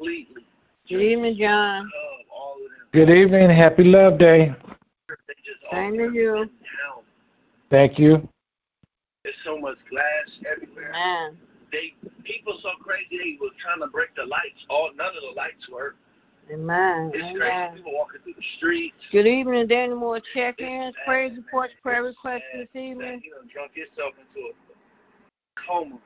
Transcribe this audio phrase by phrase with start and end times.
[0.00, 0.42] Completely.
[0.88, 1.82] Good evening, John.
[1.82, 1.90] Love
[2.34, 2.88] all of them.
[2.92, 3.50] Good evening.
[3.50, 4.54] Happy Love Day.
[5.08, 6.50] They just all Same to you.
[7.70, 8.28] Thank you.
[9.22, 10.04] There's so much glass
[10.50, 10.92] everywhere.
[10.92, 11.36] Man.
[11.70, 11.94] They
[12.24, 14.64] people so crazy they were trying to break the lights.
[14.68, 15.96] All none of the lights work.
[16.52, 17.12] Amen.
[17.14, 17.36] It's Amen.
[17.36, 17.76] crazy.
[17.76, 18.96] People walking through the streets.
[19.12, 19.68] Good evening.
[19.68, 23.22] There any more check-ins, praise reports, prayer requests this Sad, evening?
[23.22, 24.52] You know, drunk yourself into a
[25.54, 25.98] coma.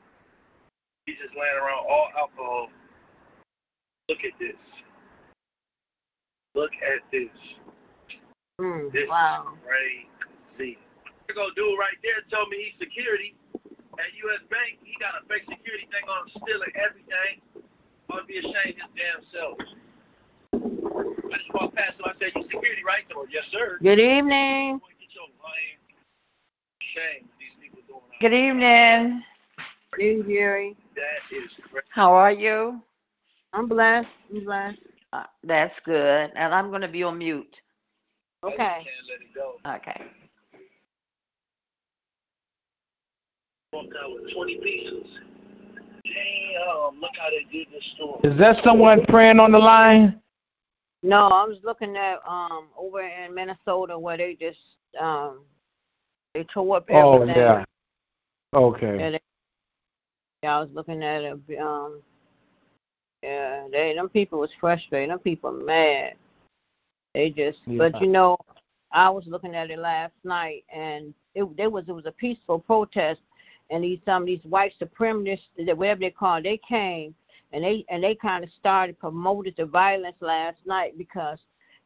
[1.07, 2.69] You just laying around all alcohol.
[4.09, 4.57] Look at this.
[6.55, 7.33] Look at this.
[8.61, 9.55] Mm, This wow.
[9.55, 10.79] is crazy.
[11.27, 13.35] There go dude right there told me he's security
[13.99, 14.41] at U.S.
[14.51, 14.79] Bank.
[14.85, 17.41] He got a fake security thing on, stealing everything.
[18.11, 19.59] Ought to be ashamed of his damn self.
[21.33, 22.05] I just walked past him.
[22.05, 24.79] I said, "You security, right?" Or, "Yes, sir." Good evening.
[24.79, 25.81] Boy, get your lying
[26.79, 28.03] shame these people doing.
[28.21, 29.25] Good evening.
[29.93, 30.77] Good evening, Jerry.
[30.95, 31.87] That is crazy.
[31.89, 32.83] How are you?
[33.55, 34.09] I'm blessed.
[34.35, 34.79] I'm blessed.
[35.13, 36.33] Uh, that's good.
[36.35, 37.61] And I'm going to be on mute.
[38.43, 38.57] Okay.
[38.57, 39.55] Can't let it go.
[39.65, 40.05] Okay.
[43.73, 45.07] Walked out with 20 pieces.
[46.05, 48.21] Damn, look how they did this store.
[48.25, 50.21] Is that someone praying on the line?
[51.03, 54.59] No, I was looking at um over in Minnesota where they just
[55.01, 55.41] um
[56.35, 57.05] they tore up everything.
[57.05, 57.37] Oh, everything.
[57.37, 57.65] yeah.
[58.55, 58.97] Okay.
[58.99, 59.21] Yeah, they,
[60.43, 61.59] yeah, I was looking at it.
[61.61, 62.03] Um,
[63.25, 65.11] yeah, they them people was frustrated.
[65.11, 66.15] Them people mad.
[67.15, 68.37] They just, but you know,
[68.93, 72.59] I was looking at it last night, and it there was it was a peaceful
[72.59, 73.21] protest,
[73.71, 77.15] and these some of these white supremacists, that whatever they call, it, they came
[77.55, 81.39] and they and they kind of started promoted the violence last night because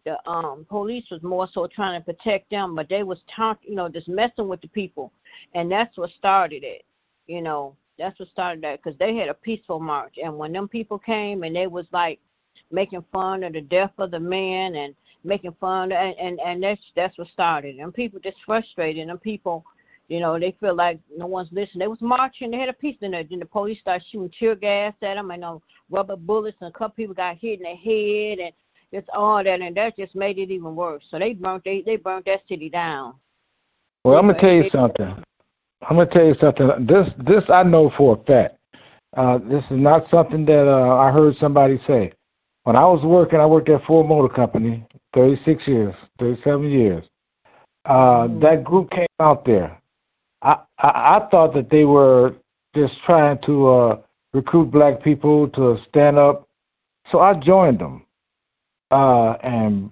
[0.05, 3.77] the um police was more so trying to protect them, but they was talking, you
[3.77, 5.13] know, just messing with the people,
[5.55, 6.85] and that's what started it.
[7.29, 10.69] You know, that's what started that because they had a peaceful march, and when them
[10.69, 12.21] people came and they was like
[12.71, 14.95] making fun of the death of the man and
[15.25, 17.77] making fun and and and that's that's what started.
[17.77, 19.65] And people just frustrated, and people.
[20.11, 21.81] You know, they feel like no one's listening.
[21.81, 22.51] They was marching.
[22.51, 25.31] They had a peace, in and then the police started shooting tear gas at them,
[25.31, 25.61] and um,
[25.91, 28.55] rubber bullets, and a couple people got hit in the head, and
[28.93, 31.05] just all that, and that just made it even worse.
[31.11, 33.17] So they burnt they they burnt that city down.
[34.05, 35.23] Well, I'm gonna tell you something.
[35.83, 36.87] I'm gonna tell you something.
[36.87, 38.57] This this I know for a fact.
[39.17, 42.13] Uh, this is not something that uh, I heard somebody say.
[42.65, 44.85] When I was working, I worked at Ford Motor Company,
[45.15, 47.05] 36 years, 37 years.
[47.87, 48.41] Uh, Mhm.
[48.43, 49.81] That group came out there.
[50.43, 52.35] I, I I thought that they were
[52.75, 54.01] just trying to uh,
[54.35, 56.47] recruit black people to stand up,
[57.11, 58.05] so I joined them.
[58.91, 59.91] Uh, and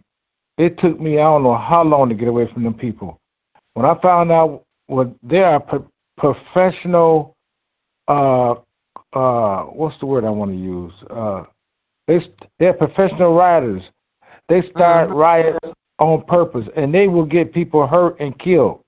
[0.58, 3.19] it took me I don't know how long to get away from them people.
[3.75, 7.34] When I found out what they are pro- professional,
[8.08, 8.54] uh,
[9.12, 10.92] uh, what's the word I want to use?
[11.10, 11.44] Uh,
[12.06, 13.82] they st- they're professional riders.
[14.48, 15.14] They start Mhm.
[15.14, 15.58] riots
[15.98, 18.82] on purpose, and they will get people hurt and killed.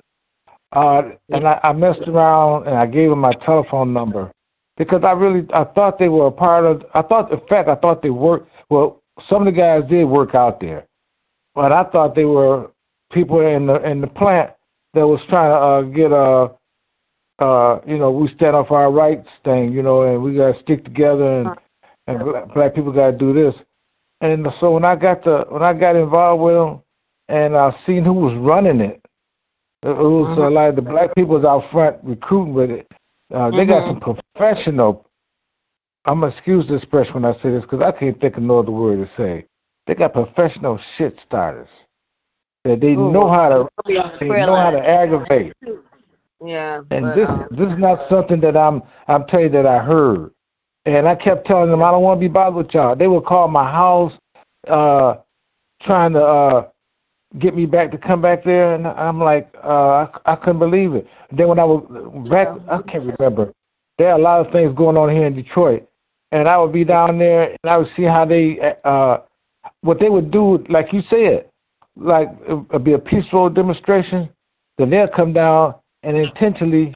[0.72, 4.30] Uh, and I, I messed around and I gave them my telephone number
[4.76, 6.84] because I really I thought they were a part of.
[6.94, 8.50] I thought, in fact, I thought they worked.
[8.68, 10.84] Well, some of the guys did work out there,
[11.54, 12.70] but I thought they were
[13.10, 14.50] people in the in the plant
[14.94, 16.52] that was trying to uh, get a.
[17.40, 20.58] Uh, you know, we stand up for our rights thing, you know, and we gotta
[20.60, 21.56] stick together, and
[22.08, 23.54] and black, black people gotta do this.
[24.20, 26.82] And so when I got to when I got involved with them,
[27.28, 29.00] and I seen who was running it,
[29.84, 30.52] it was uh, Mhm.
[30.52, 32.90] like the black people was out front recruiting with it.
[33.32, 35.06] Uh, they got some professional.
[36.06, 38.58] I'm gonna excuse the expression when I say this because I can't think of no
[38.58, 39.44] other word to say.
[39.86, 41.68] They got professional shit starters.
[42.64, 43.12] That they Ooh.
[43.12, 45.52] know how to Be on the they know how to aggravate.
[46.44, 46.82] Yeah.
[46.90, 49.78] And but, this um, this is not something that I'm I'm telling you that I
[49.78, 50.32] heard.
[50.84, 52.96] And I kept telling them I don't want to be bothered with y'all.
[52.96, 54.12] They would call my house,
[54.68, 55.16] uh,
[55.82, 56.68] trying to uh
[57.38, 60.94] get me back to come back there, and I'm like, uh, I, I couldn't believe
[60.94, 61.06] it.
[61.30, 63.52] Then when I was back, I can't remember.
[63.98, 65.86] There are a lot of things going on here in Detroit,
[66.32, 69.18] and I would be down there, and I would see how they, uh,
[69.82, 71.47] what they would do, like you said,
[71.98, 74.28] like it'd be a peaceful demonstration.
[74.78, 76.94] Then they'll come down and intentionally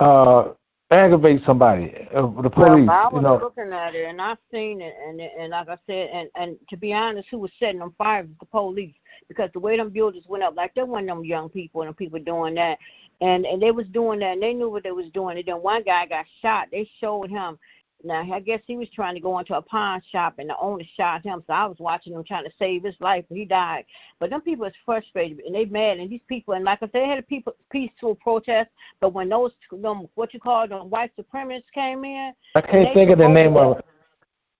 [0.00, 0.50] uh,
[0.90, 2.86] aggravate somebody, uh, the police.
[2.86, 5.68] Well, I was you know, looking at it and I've seen it, and and like
[5.68, 8.94] I said, and and to be honest, who was setting them fires the police
[9.28, 11.94] because the way them buildings went up, like there wasn't them young people and them
[11.94, 12.78] people doing that,
[13.20, 15.38] and and they was doing that, and they knew what they was doing.
[15.38, 16.68] And then one guy got shot.
[16.70, 17.58] They showed him.
[18.04, 20.84] Now I guess he was trying to go into a pawn shop, and the owner
[20.96, 21.42] shot him.
[21.46, 23.86] So I was watching him trying to save his life, but he died.
[24.20, 26.92] But them people is frustrated and they mad, and these people, and like I said,
[26.92, 28.70] they had a people peaceful protest.
[29.00, 33.10] But when those them what you call them white supremacists came in, I can't think
[33.10, 33.84] of the name of it.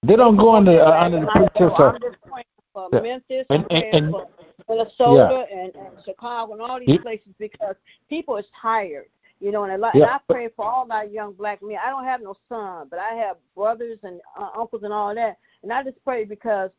[0.03, 3.01] They don't go under uh, under the and pretense of I'm just praying for Yeah.
[3.01, 4.27] Memphis, And- I'm and- for
[4.69, 6.99] Minnesota and, and Chicago and all these Yeah.
[7.03, 7.77] places because
[8.09, 9.07] people is tired.
[9.41, 11.77] You know, and, a lot, Yeah, and I pray for all our young black men.
[11.85, 15.37] I don't have no son, but I have brothers and uh, uncles and all that.
[15.63, 16.71] And I just pray because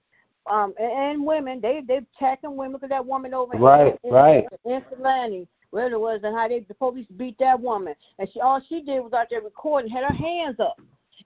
[0.48, 4.46] um and, and women, they they attacking women because that woman over Right, in, right.
[4.63, 8.30] in, in Atlanta, where it was, and how they the police beat that woman, and
[8.31, 10.80] she all she did was out there recording, had her hands up,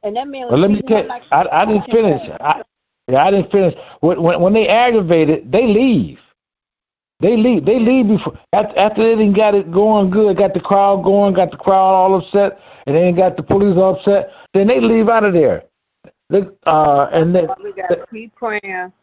[0.03, 1.05] and that man was Well, let me tell.
[1.07, 2.21] like I I didn't finish.
[2.39, 2.61] I,
[3.07, 3.75] yeah, I didn't finish.
[3.99, 6.19] When when, when they aggravate it, they leave.
[7.21, 7.65] They leave.
[7.65, 11.33] They leave before after, after they didn't got it going good, got the crowd going,
[11.33, 14.31] got the crowd all upset, and then got the police upset.
[14.53, 15.63] Then they leave out of there.
[16.29, 18.93] Look, uh, and then we gotta keep praying.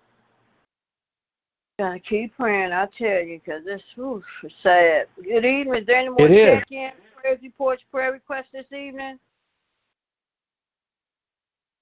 [1.78, 4.24] Gotta keep praying, I tell you, 'cause this oof,
[4.62, 5.08] sad.
[5.22, 5.82] Good evening.
[5.82, 9.18] Is there any more check-in, prayer reports, prayer requests this evening?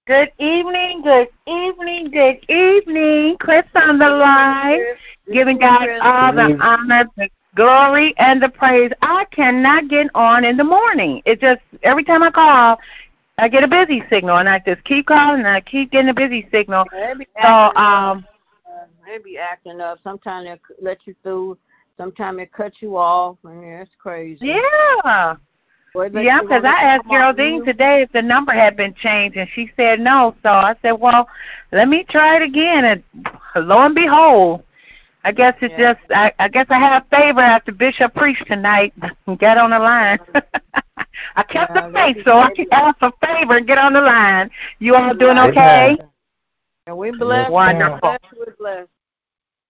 [0.06, 3.39] Good evening, good evening, good evening.
[3.41, 4.81] Chris on the line,
[5.33, 8.93] giving God all the honor, the glory, and the praise.
[9.01, 11.23] I cannot get on in the morning.
[11.25, 12.79] It just every time I call,
[13.39, 16.15] I get a busy signal, and I just keep calling, and I keep getting a
[16.15, 16.85] busy signal.
[17.43, 18.27] So, um,
[19.06, 20.01] they be acting up.
[20.05, 21.56] Sometimes they let you through.
[21.97, 24.49] Sometimes they cut you off, and yeah, it's crazy.
[24.49, 25.37] yeah.
[25.94, 29.70] Boy, Yeah, because I asked Geraldine today if the number had been changed, and she
[29.76, 30.35] said no.
[30.43, 31.29] So I said, well,
[31.70, 32.85] let me try it again.
[32.85, 33.02] And
[33.69, 34.64] lo and behold,
[35.23, 35.94] I guess it's Yeah.
[35.94, 38.93] just I, I guess I have favor after Bishop preached tonight
[39.26, 40.19] and get on the line.
[41.37, 42.56] I kept Yeah, the faith, so I great.
[42.56, 44.50] can ask for favor and get on the line.
[44.81, 45.96] You all doing okay?
[46.87, 47.52] And we blessed.
[47.52, 48.17] Wonderful.
[48.37, 48.88] We're blessed.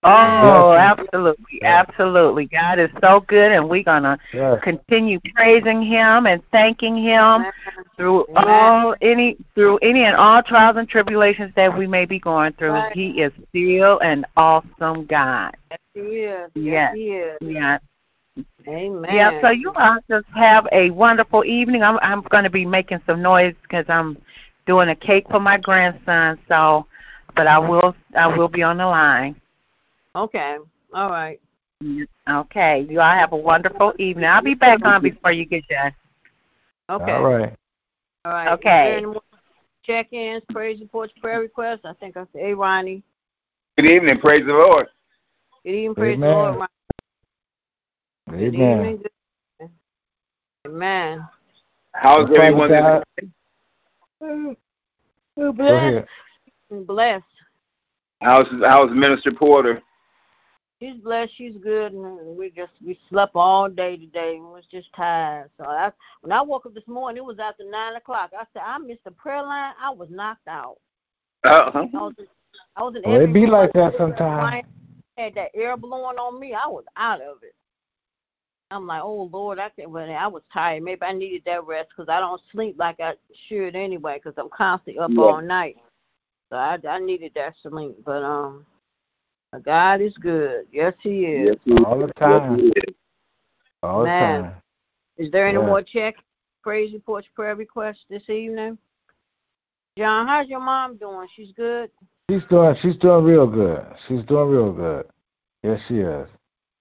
[0.04, 0.98] Oh, Yes.
[0.98, 2.46] absolutely, absolutely.
[2.46, 7.46] God is so good, and we're gonna yes, continue praising Him and thanking Him.
[7.96, 8.44] Through Amen.
[8.44, 12.72] all any through any and all trials and tribulations that we may be going through.
[12.72, 12.92] Right.
[12.92, 15.56] He is still an awesome God.
[15.70, 16.50] Yes, he is.
[16.54, 16.54] Yes.
[16.54, 17.38] Yes, he is.
[17.40, 17.78] Yeah.
[18.66, 19.14] Amen.
[19.14, 19.40] Yeah.
[19.40, 21.82] So you all just have a wonderful evening.
[21.82, 24.18] I'm I'm going to be making some noise because I'm
[24.66, 26.38] doing a cake for my grandson.
[26.48, 26.86] So,
[27.36, 29.40] but I will I will be on the line.
[30.16, 30.56] Okay.
[30.92, 31.40] All right.
[32.28, 32.86] Okay.
[32.88, 34.26] You all have a wonderful evening.
[34.26, 35.94] I'll be back on before you get done.
[36.88, 37.12] Okay.
[37.12, 37.56] all right.
[38.24, 38.52] All right.
[38.52, 38.96] Okay.
[38.96, 39.18] Is there any
[39.82, 41.80] check-ins, praise reports, prayer requests?
[41.84, 43.02] I think I said, hey, Ronnie.
[43.76, 44.18] Good evening.
[44.18, 44.86] Praise the Lord.
[45.64, 46.54] Good evening, praise the Lord.
[46.56, 46.68] Ronnie.
[48.30, 48.78] Good Amen.
[48.78, 49.02] evening.
[49.02, 49.70] Good.
[50.66, 51.26] Amen.
[51.92, 52.68] How's everyone?
[52.70, 53.04] God,
[55.56, 56.06] blessed.
[56.70, 57.24] Blessed.
[58.22, 59.82] How's how's Minister Porter?
[60.80, 61.32] She's blessed.
[61.36, 61.92] She's good.
[61.92, 64.34] And we just we slept all day today.
[64.34, 65.50] We was just tired.
[65.58, 65.90] So I,
[66.22, 68.32] when I woke up this morning, it was after nine o'clock.
[68.38, 69.74] I said I missed the prayer line.
[69.80, 70.76] I was knocked out.
[71.44, 72.14] Uh, I was,
[72.76, 74.66] I was in Well, it be like that sometimes.
[75.16, 76.54] Had that air blowing on me.
[76.54, 77.54] I was out of it.
[78.70, 79.92] I'm like, oh Lord, I can.
[79.92, 80.82] Well, I was tired.
[80.82, 83.14] Maybe I needed that rest because I don't sleep like I
[83.48, 85.22] should anyway because I'm constantly up Yeah.
[85.22, 85.76] all night.
[86.50, 87.96] So I, I needed that sleep.
[88.04, 88.66] But um,
[89.60, 90.66] God is good.
[90.72, 91.56] Yes, He is.
[91.66, 92.58] Yes, All the time.
[92.58, 92.96] Yes, he is.
[93.82, 94.42] All the Man.
[94.42, 94.54] time.
[95.16, 95.66] Is there any Yeah.
[95.66, 96.16] more check,
[96.62, 98.78] praise reports, prayer requests this evening?
[99.96, 101.28] John, how's your mom doing?
[101.34, 101.90] She's good.
[102.30, 103.84] She's doing she's doing real good.
[104.08, 105.06] She's doing real good.
[105.62, 106.28] Yes, she is.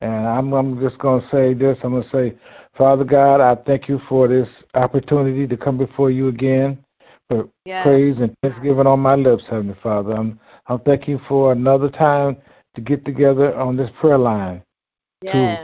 [0.01, 1.77] And I'm I'm just gonna say this.
[1.83, 2.35] I'm gonna say,
[2.75, 6.83] Father God, I thank you for this opportunity to come before you again
[7.29, 7.83] for Yeah.
[7.83, 10.13] praise and thanksgiving on my lips, Heavenly Father.
[10.13, 12.37] I'm I'm thanking you for another time
[12.75, 14.63] to get together on this prayer line.
[15.21, 15.61] Yes.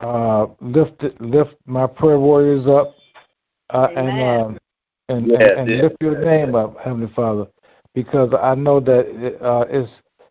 [0.00, 2.94] Uh lift lift my prayer warriors up
[3.70, 4.58] uh, and um
[5.08, 7.46] and, Yes, and, and yes, lift your name up, Heavenly Father,
[7.94, 9.90] because I know that it, uh, it's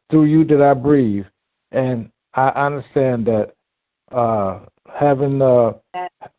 [0.09, 1.25] through you that I breathe,
[1.71, 3.53] and I understand that
[4.11, 4.59] uh,
[4.93, 5.73] having uh,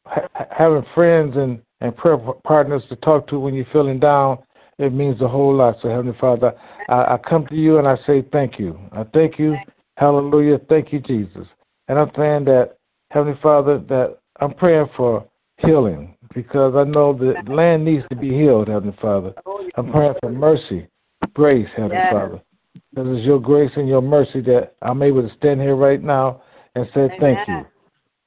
[0.05, 4.39] ha- having friends and and prayer partners to talk to when you're feeling down,
[4.79, 5.77] it means a whole lot.
[5.81, 6.55] So, Heavenly Father,
[6.89, 8.79] I, I come to you and I say thank you.
[8.93, 9.57] I thank you,
[9.97, 11.47] Hallelujah, thank you, Jesus.
[11.89, 12.77] And I'm praying that
[13.11, 15.27] Heavenly Father, that I'm praying for
[15.59, 19.33] healing because I know the land needs to be healed, Heavenly Father.
[19.77, 20.87] I'm praying for mercy,
[21.35, 22.13] grace, Heavenly Yes.
[22.13, 22.43] Father.
[22.91, 26.43] Because it's your grace and your mercy that I'm able to stand here right now
[26.75, 27.65] and say thank you.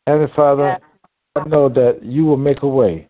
[0.07, 0.81] Heavenly Father, Yes.
[1.35, 3.08] I know that you will make a way.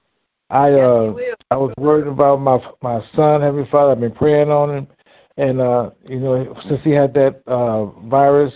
[0.49, 1.13] I uh.
[1.51, 3.91] I was worried about my my son, Heavenly Father.
[3.91, 4.87] I've been praying on him,
[5.37, 8.53] and uh, you know, since he had that uh, virus,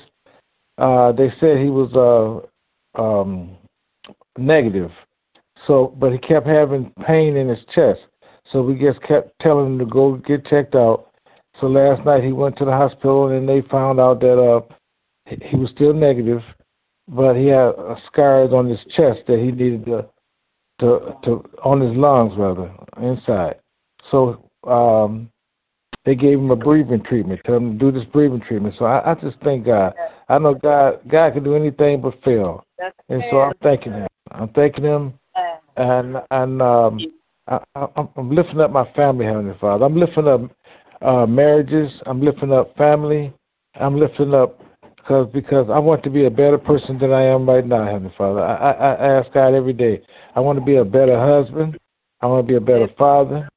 [0.77, 3.57] uh, they said he was uh, um,
[4.37, 4.91] negative.
[5.67, 8.01] So, but he kept having pain in his chest.
[8.45, 11.11] So we just kept telling him to go get checked out.
[11.59, 14.61] So last night he went to the hospital, and they found out that uh,
[15.25, 16.41] he, was still negative,
[17.07, 20.09] but he had uh, scars on his chest that he needed to
[20.83, 22.71] to to on his lungs rather
[23.01, 23.55] inside.
[24.11, 25.29] So um
[26.05, 28.75] they gave him a breathing treatment, tell him to do this breathing treatment.
[28.77, 29.93] So I, I just thank God.
[30.27, 32.65] I know God God can do anything but fail.
[33.09, 34.07] And so I'm thanking him.
[34.31, 35.13] I'm thanking him
[35.77, 36.99] and and um
[37.47, 39.85] I, I I'm I'm lifting up my family, Heavenly Father.
[39.85, 40.41] I'm lifting up
[41.01, 43.33] uh marriages, I'm lifting up family,
[43.75, 44.59] I'm lifting up
[45.03, 48.13] because because I want to be a better person than I am right now, Heavenly
[48.17, 48.39] Father.
[48.39, 50.01] I, I, I ask God every day.
[50.35, 51.77] I want to be a better husband.
[52.21, 53.49] I want to be a better father.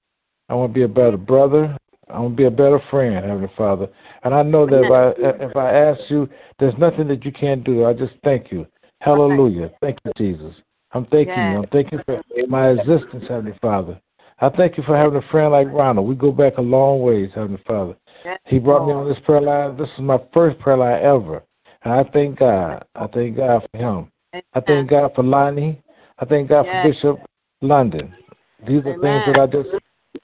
[0.48, 1.76] I want to be a better brother.
[2.08, 3.88] I want to be a better friend, Heavenly Father.
[4.24, 7.62] And I know that if I if I ask you, there's nothing that you can't
[7.62, 7.84] do.
[7.84, 8.66] I just thank you.
[9.00, 9.70] Hallelujah.
[9.80, 10.54] Thank you, Jesus.
[10.92, 11.58] I'm thanking you.
[11.58, 14.00] I'm thanking you for my existence, Heavenly Father.
[14.40, 16.08] I thank you for having a friend like Ronald.
[16.08, 17.96] We go back a long ways, Heavenly Father.
[18.46, 18.98] He brought me oh.
[18.98, 19.76] on this prayer line.
[19.76, 21.42] This is my first prayer line ever.
[21.82, 22.84] And I thank God.
[22.94, 24.12] I thank God for him.
[24.54, 25.82] I thank God for Lonnie.
[26.18, 27.20] I thank God for Bishop
[27.60, 28.14] London.
[28.66, 29.68] These are things that I just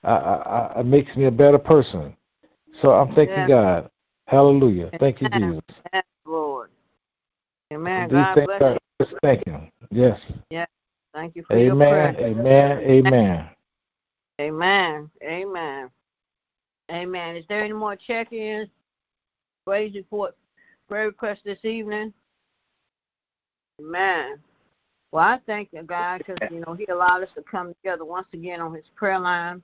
[0.03, 2.17] I, I, I it makes me a better person.
[2.81, 3.49] So I'm thanking Yes.
[3.49, 3.91] God.
[4.27, 4.91] Hallelujah.
[4.99, 5.63] Thank you, Jesus.
[5.93, 6.71] Yes, Lord.
[7.73, 8.09] Amen.
[8.09, 8.79] These God things bless are you.
[9.01, 9.71] just thank Him.
[9.91, 10.19] Yes.
[10.51, 10.69] Yes.
[11.15, 12.15] Thank you for your Amen.
[12.15, 12.27] prayer.
[12.27, 12.79] Amen.
[12.79, 13.51] Amen.
[14.41, 15.11] Amen.
[15.23, 15.91] Amen.
[16.93, 17.37] Amen.
[17.37, 18.69] Is there any more check-ins,
[19.65, 20.37] praise report,
[20.89, 22.13] prayer requests this evening?
[23.81, 24.39] Amen.
[25.11, 28.27] Well, I thank you, God, because you know He allowed us to come together once
[28.35, 29.63] again on His prayer line.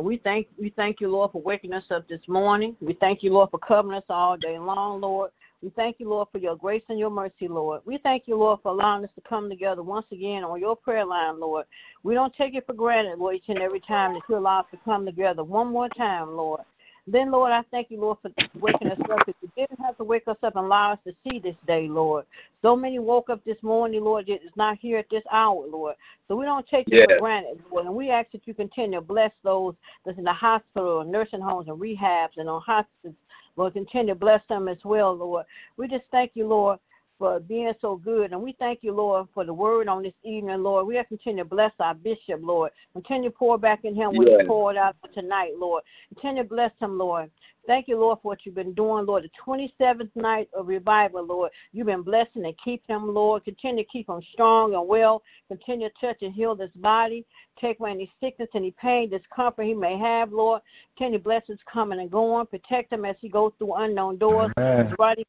[0.00, 2.76] We thank we thank you, Lord, for waking us up this morning.
[2.80, 5.30] We thank you, Lord, for covering us all day long, Lord.
[5.66, 7.80] We thank you, Lord, for your grace and your mercy, Lord.
[7.84, 11.04] We thank you, Lord, for allowing us to come together once again on your prayer
[11.04, 11.66] line, Lord.
[12.04, 14.66] We don't take it for granted, Lord, each and every time that you allow us
[14.70, 16.60] to come together one more time, Lord.
[17.08, 18.30] Then, Lord, I thank you, Lord, for
[18.60, 19.28] waking us up.
[19.28, 21.88] If you didn't have to wake us up and allow us to see this day,
[21.88, 22.26] Lord.
[22.62, 25.96] So many woke up this morning, Lord, that is not here at this hour, Lord.
[26.28, 27.08] So we don't take it Yes.
[27.10, 27.86] for granted, Lord.
[27.86, 31.40] And we ask that you continue to bless those that's in the hospital, or nursing
[31.40, 33.14] homes, and rehabs, and on hospice.
[33.56, 35.46] Lord, continue to bless them as well, Lord.
[35.76, 36.78] We just thank you, Lord,
[37.18, 38.32] for being so good.
[38.32, 40.86] And we thank you, Lord, for the word on this evening, Lord.
[40.86, 42.72] We have to continue to bless our bishop, Lord.
[42.92, 44.42] Continue to pour back in him what Yes.
[44.42, 45.82] he poured out tonight, Lord.
[46.14, 47.30] Continue to bless him, Lord.
[47.66, 49.24] Thank you, Lord, for what you've been doing, Lord.
[49.24, 51.50] The 27th night of revival, Lord.
[51.72, 53.44] You've been blessing and keep him, Lord.
[53.44, 55.22] Continue to keep him strong and well.
[55.48, 57.24] Continue to touch and heal this body.
[57.58, 60.62] Take away any sickness, any pain, discomfort he may have, Lord.
[60.96, 62.46] Continue to bless his coming and going.
[62.46, 64.52] Protect him as he goes through unknown doors.
[64.98, 65.26] Right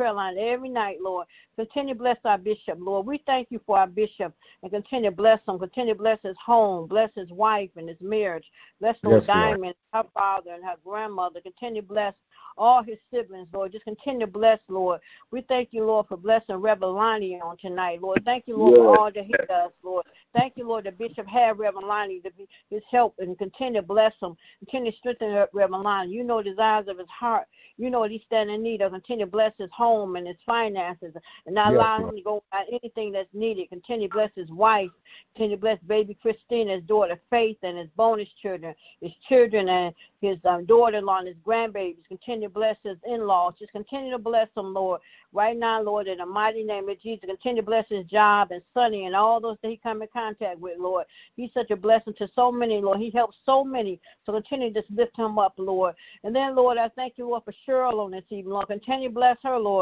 [0.00, 1.26] prayer line every night, Lord.
[1.56, 3.06] Continue to bless our bishop, Lord.
[3.06, 5.58] We thank you for our bishop and continue to bless him.
[5.58, 8.46] Continue to bless his home, bless his wife and his marriage.
[8.80, 9.50] Bless Lord Yes, Lord.
[9.50, 11.42] Diamond, her father and her grandmother.
[11.42, 12.14] Continue to bless
[12.56, 13.72] all his siblings, Lord.
[13.72, 15.00] Just continue to bless, Lord.
[15.32, 18.22] We thank you, Lord, for blessing Reverend Lonnie on tonight, Lord.
[18.24, 20.06] Thank you, Lord, for all that he does, Lord.
[20.34, 23.86] Thank you, Lord, that Bishop had Reverend Lonnie to be his help and continue to
[23.86, 24.34] bless him.
[24.60, 26.12] Continue to strengthen Reverend Lonnie.
[26.12, 27.46] You know the desires of his heart.
[27.76, 28.92] You know what he's standing in need of.
[28.92, 31.14] Continue to bless his home and his finances
[31.46, 33.68] and not Yes, allow him to go without anything that's needed.
[33.68, 34.90] Continue to bless his wife.
[35.34, 39.94] Continue to bless baby Christina, his daughter Faith, and his bonus children, his children and
[40.20, 42.06] his um, daughter-in-law and his grandbabies.
[42.08, 43.54] Continue to bless his in-laws.
[43.58, 45.00] Just continue to bless them, Lord.
[45.32, 48.62] Right now, Lord, in the mighty name of Jesus, continue to bless his job and
[48.74, 51.06] Sonny and all those that he come in contact with, Lord.
[51.36, 52.98] He's such a blessing to so many, Lord.
[52.98, 54.00] He helps so many.
[54.26, 55.94] So continue to just lift him up, Lord.
[56.24, 58.66] And then, Lord, I thank you, Lord, for Cheryl on this evening, Lord.
[58.66, 59.79] Continue to bless her, Lord.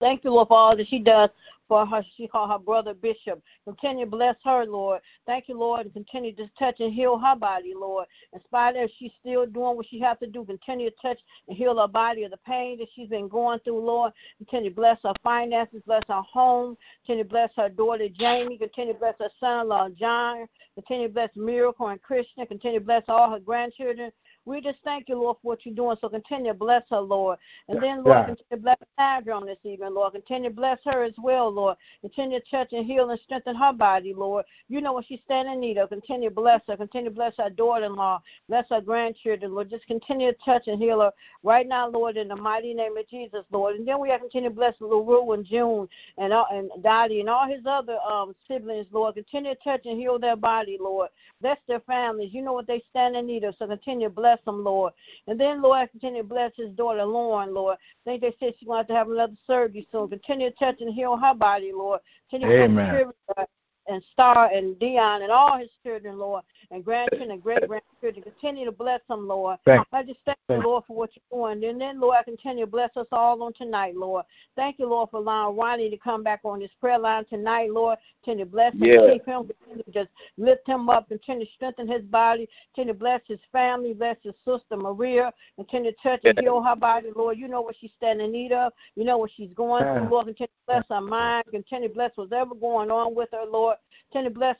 [0.00, 1.30] Thank you, Lord, for all that she does
[1.66, 2.02] for her.
[2.16, 3.42] She called her brother Bishop.
[3.64, 5.00] Continue to bless her, Lord.
[5.26, 8.06] Thank you, Lord, and continue to touch and heal her body, Lord.
[8.32, 11.56] In spite of she's still doing what she has to do, continue to touch and
[11.56, 14.12] heal her body of the pain that she's been going through, Lord.
[14.38, 16.76] Continue to bless her finances, bless her home.
[17.04, 18.58] Continue to bless her daughter Jamie.
[18.58, 20.46] Continue to bless her son-in-law John.
[20.74, 22.46] Continue to bless Miracle and Krishna.
[22.46, 24.12] Continue to bless all her grandchildren.
[24.48, 25.96] We just thank you, Lord, for what you're doing.
[26.00, 27.38] So continue to bless her, Lord.
[27.68, 28.24] And then, Lord, Yeah.
[28.24, 30.14] continue to bless Sandra on this evening, Lord.
[30.14, 31.76] Continue to bless her as well, Lord.
[32.00, 34.46] Continue to touch and heal and strengthen her body, Lord.
[34.68, 35.90] You know what she's standing in need of.
[35.90, 36.76] Continue to bless her.
[36.76, 38.22] Continue to bless her daughter in law.
[38.48, 39.68] Bless her grandchildren, Lord.
[39.70, 41.12] Just continue to touch and heal her
[41.42, 43.76] right now, Lord, in the mighty name of Jesus, Lord.
[43.76, 47.20] And then we have to continue to bless LaRue and June and all, and Dottie
[47.20, 49.14] and all his other um siblings, Lord.
[49.14, 51.10] Continue to touch and heal their body, Lord.
[51.40, 52.32] Bless their families.
[52.32, 54.92] You know what they stand in need of, so continue to bless them, Lord.
[55.26, 57.76] And then, Lord, I continue to bless his daughter, Lauren, Lord.
[57.76, 60.08] I think they said she going to have another surgery soon.
[60.08, 62.00] Continue to touch and heal her body, Lord.
[62.30, 62.74] Continue to Amen.
[62.74, 63.48] bless Trevor
[63.88, 68.22] and Star and Dion and all his children, Lord, and grandchildren and great grandchildren.
[68.22, 69.58] Continue to bless them, Lord.
[69.64, 71.64] Thank I just thank you, Lord, for what you're doing.
[71.64, 74.24] And then, Lord, I continue to bless us all on tonight, Lord.
[74.54, 77.98] Thank you, Lord, for allowing Ronnie to come back on this prayer line tonight, Lord.
[78.22, 79.12] Continue to bless him, Yeah.
[79.12, 79.50] keep him,
[79.90, 84.16] just lift him up, continue to strengthen his body, continue to bless his family, bless
[84.22, 87.38] his sister Maria, continue to touch and heal her body, Lord.
[87.38, 88.72] You know what she's standing in need of.
[88.94, 90.26] You know what she's going through, Lord.
[90.26, 93.77] Continue to bless her mind, continue to bless whatever going on with her, Lord.
[94.10, 94.56] Continue to bless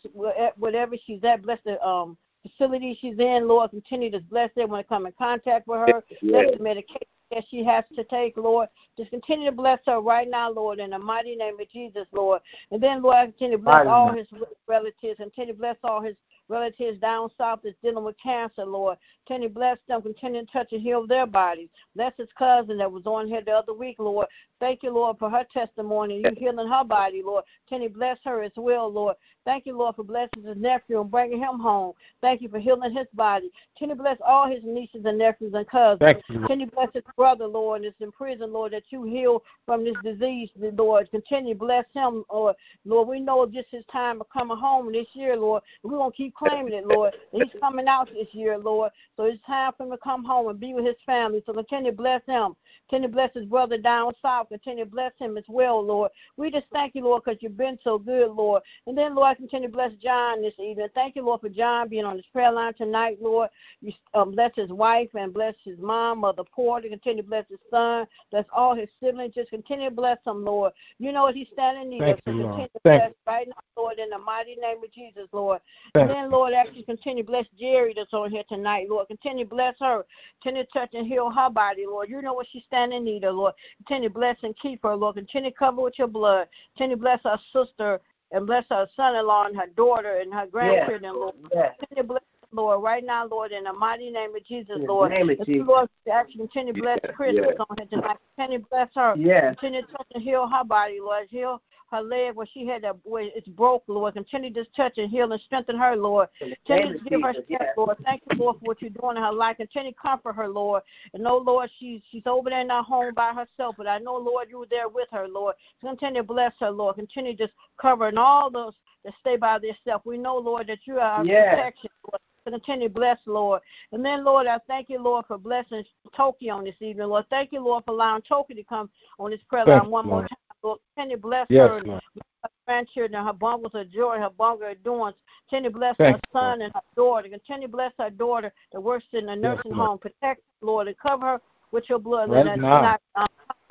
[0.56, 3.70] whatever she's at, bless the um facility she's in, Lord.
[3.70, 6.04] Continue to bless her when I come in contact with her.
[6.22, 6.42] Yeah.
[6.42, 8.68] Bless the medication that she has to take, Lord.
[8.96, 12.40] Just continue to bless her right now, Lord, in the mighty name of Jesus, Lord.
[12.70, 14.26] And then, Lord, I continue to bless all his
[14.66, 16.14] relatives, and continue to bless all his
[16.48, 18.98] relatives down south that's dealing with cancer, Lord.
[19.26, 21.68] Continue bless them, continue to touch and heal their bodies.
[21.94, 24.26] Bless his cousin that was on here the other week, Lord.
[24.60, 26.22] Thank you, Lord, for her testimony.
[26.24, 27.44] You healing her body, Lord.
[27.68, 29.16] Continue bless her as well, Lord.
[29.44, 31.92] Thank you, Lord, for blessing his nephew and bringing him home.
[32.20, 33.50] Thank you for healing his body.
[33.76, 36.00] Continue bless all his nieces and nephews and cousins.
[36.00, 36.40] Thank you.
[36.40, 40.50] Continue bless his brother, Lord, that's in prison, Lord, that you heal from this disease,
[40.56, 41.10] Lord.
[41.10, 42.56] Continue to bless him, Lord.
[42.84, 45.62] Lord, we know this is time of coming home this year, Lord.
[45.82, 47.14] We're going to keep claiming it, Lord.
[47.32, 48.92] He's coming out this year, Lord.
[49.16, 51.42] So it's time for him to come home and be with his family.
[51.44, 52.54] So continue to bless him.
[52.88, 54.48] Continue to bless his brother down south.
[54.48, 56.10] Continue to bless him as well, Lord.
[56.36, 58.62] We just thank you, Lord, because you've been so good, Lord.
[58.86, 60.88] And then, Lord, continue to bless John this evening.
[60.94, 63.50] Thank you, Lord, for John being on this prayer line tonight, Lord.
[63.80, 66.88] You um, bless his wife and bless his mom, Mother Porter.
[66.88, 68.06] Continue to bless his son.
[68.30, 69.34] Bless all his siblings.
[69.34, 70.72] Just continue to bless them, Lord.
[70.98, 72.18] You know what he's standing in need of.
[72.24, 72.48] So you, Lord.
[72.50, 75.60] continue to Thank bless right now, Lord, in the mighty name of Jesus, Lord.
[75.94, 79.08] And then, Lord, actually continue to bless Jerry that's on here tonight, Lord.
[79.08, 80.04] Continue to bless her.
[80.42, 82.08] Continue to touch and heal her body, Lord.
[82.08, 83.54] You know what she's standing in need of, Lord.
[83.78, 85.16] Continue to bless and keep her, Lord.
[85.16, 86.48] Continue to cover with your blood.
[86.76, 88.00] Continue to bless her sister
[88.32, 91.34] and bless her son-in-law and her daughter and her grandchildren, Lord.
[91.54, 91.74] Yes.
[91.78, 94.92] Continue to bless Lord, right now, Lord, in the mighty name of Jesus, In the
[94.92, 95.10] Lord.
[95.12, 95.66] name of Jesus.
[95.66, 97.42] Lord, actually continue to bless Yeah, Chris yeah.
[97.42, 98.16] that's on here tonight.
[98.36, 99.14] Continue to bless her.
[99.18, 99.54] Yes.
[99.60, 101.26] Continue to touch and heal her body, Lord.
[101.28, 104.14] Heal her leg where she had that where it's broke, Lord.
[104.14, 106.28] Continue to touch and heal and strengthen her, Lord.
[106.40, 107.44] In Continue to give her Jesus.
[107.46, 107.96] strength, Lord.
[108.04, 109.56] Thank you, Lord, for what you're doing in her life.
[109.56, 110.82] Continue to comfort her, Lord.
[111.14, 114.16] And know, Lord, she's she's over there in her home by herself, but I know,
[114.16, 115.54] Lord, you were there with her, Lord.
[115.80, 116.96] So continue to bless her, Lord.
[116.96, 118.74] Continue to just covering all those
[119.04, 120.04] that stay by themselves.
[120.04, 121.56] We know, Lord, that you are our Yes.
[121.56, 122.20] protection, Lord.
[122.46, 123.60] Continue to bless, Lord.
[123.92, 125.84] And then, Lord, I thank you, Lord, for blessing
[126.16, 127.26] Toki on this evening, Lord.
[127.28, 130.10] Thank you, Lord, for allowing Toki to come on this prayer Thank line one you,
[130.10, 130.47] more time.
[130.62, 132.02] Lord, continue to bless Yes, her and Lord.
[132.16, 135.14] her grandchildren, her bungles of joy, her bungle of doings.
[135.48, 137.28] Continue to bless Thank her you, son and her daughter.
[137.28, 139.88] Continue to bless her daughter that works in the nursing Lord.
[139.88, 139.98] home.
[139.98, 141.40] Protect her, Lord, and cover her
[141.70, 142.30] with your blood.
[142.30, 143.26] Right Let her not um,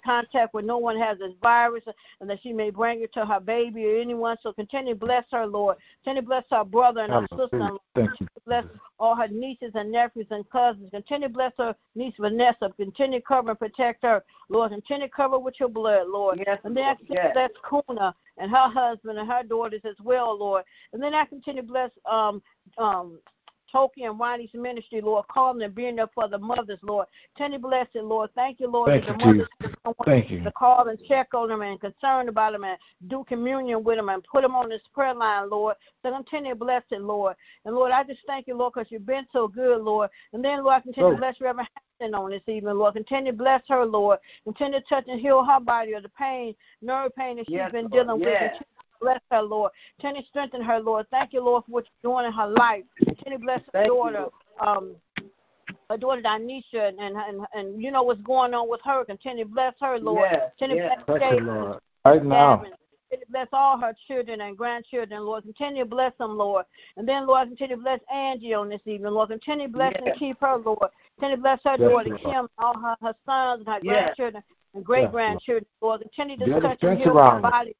[0.07, 1.83] contact where no one has this virus
[2.21, 4.37] and that she may bring it to her baby or anyone.
[4.41, 5.75] So continue to bless her, Lord.
[6.03, 7.69] Continue to bless her brother and her sister.
[7.93, 8.27] Thank you.
[8.45, 8.63] Bless
[8.99, 10.89] all her nieces and nephews and cousins.
[10.91, 12.71] Continue to bless her niece Vanessa.
[12.77, 14.71] Continue to cover and protect her, Lord.
[14.71, 16.41] Continue to cover with your blood, Lord.
[16.47, 17.27] Yes, And then I continue Yes.
[17.27, 20.63] to bless Kuna and her husband and her daughters as well, Lord.
[20.93, 22.41] And then I continue to bless um
[22.77, 23.19] um
[23.71, 27.07] Toki and Ronnie's ministry, Lord, calling and being there for the mothers, Lord.
[27.35, 28.29] Continue to bless it, Lord.
[28.35, 29.47] Thank you, Lord, Thank that the you, mothers
[30.05, 30.43] Thank you.
[30.43, 32.77] to call and check on them and concerned about them and
[33.07, 35.75] do communion with them and put them on this prayer line, Lord.
[36.03, 37.35] So continue to bless it, Lord.
[37.65, 40.09] And Lord, I just thank you, Lord, because you've been so good, Lord.
[40.33, 41.13] And then, Lord, I continue Oh.
[41.13, 42.93] to bless Reverend Hampton on this evening, Lord.
[42.95, 44.19] Continue to bless her, Lord.
[44.43, 47.71] Continue to touch and heal her body of the pain, nerve pain that she's Yes,
[47.71, 47.93] been Lord.
[47.93, 48.27] dealing with.
[48.27, 48.39] Yes.
[48.39, 49.71] Continue to Bless her, Lord.
[49.99, 51.05] Continue to strengthen her, Lord.
[51.11, 52.83] Thank you, Lord, for what you're doing in her life.
[52.97, 54.19] Continue to bless her Thank daughter.
[54.19, 54.31] Lord.
[54.59, 54.95] um,
[55.89, 59.05] her daughter Danisha, and, and and and you know what's going on with her.
[59.05, 60.27] Continue to bless her, Lord.
[60.31, 61.03] Yes, Continue yes.
[61.07, 61.79] bless Thank you, Lord.
[62.05, 62.57] Right now.
[62.57, 62.75] Continue
[63.29, 65.43] bless all her children and grandchildren, Lord.
[65.43, 66.65] Continue to bless them, Lord.
[66.97, 69.29] And then, Lord, continue to bless Angie on this evening, Lord.
[69.29, 70.89] Continue to bless and keep her, Lord.
[71.19, 72.21] Continue to bless her Yes, daughter, Lord.
[72.21, 74.15] Kim, all her, her sons and her Yes.
[74.15, 76.01] grandchildren and great grandchildren, Lord.
[76.01, 77.39] Continue to Build a touch and heal her.
[77.39, 77.75] body.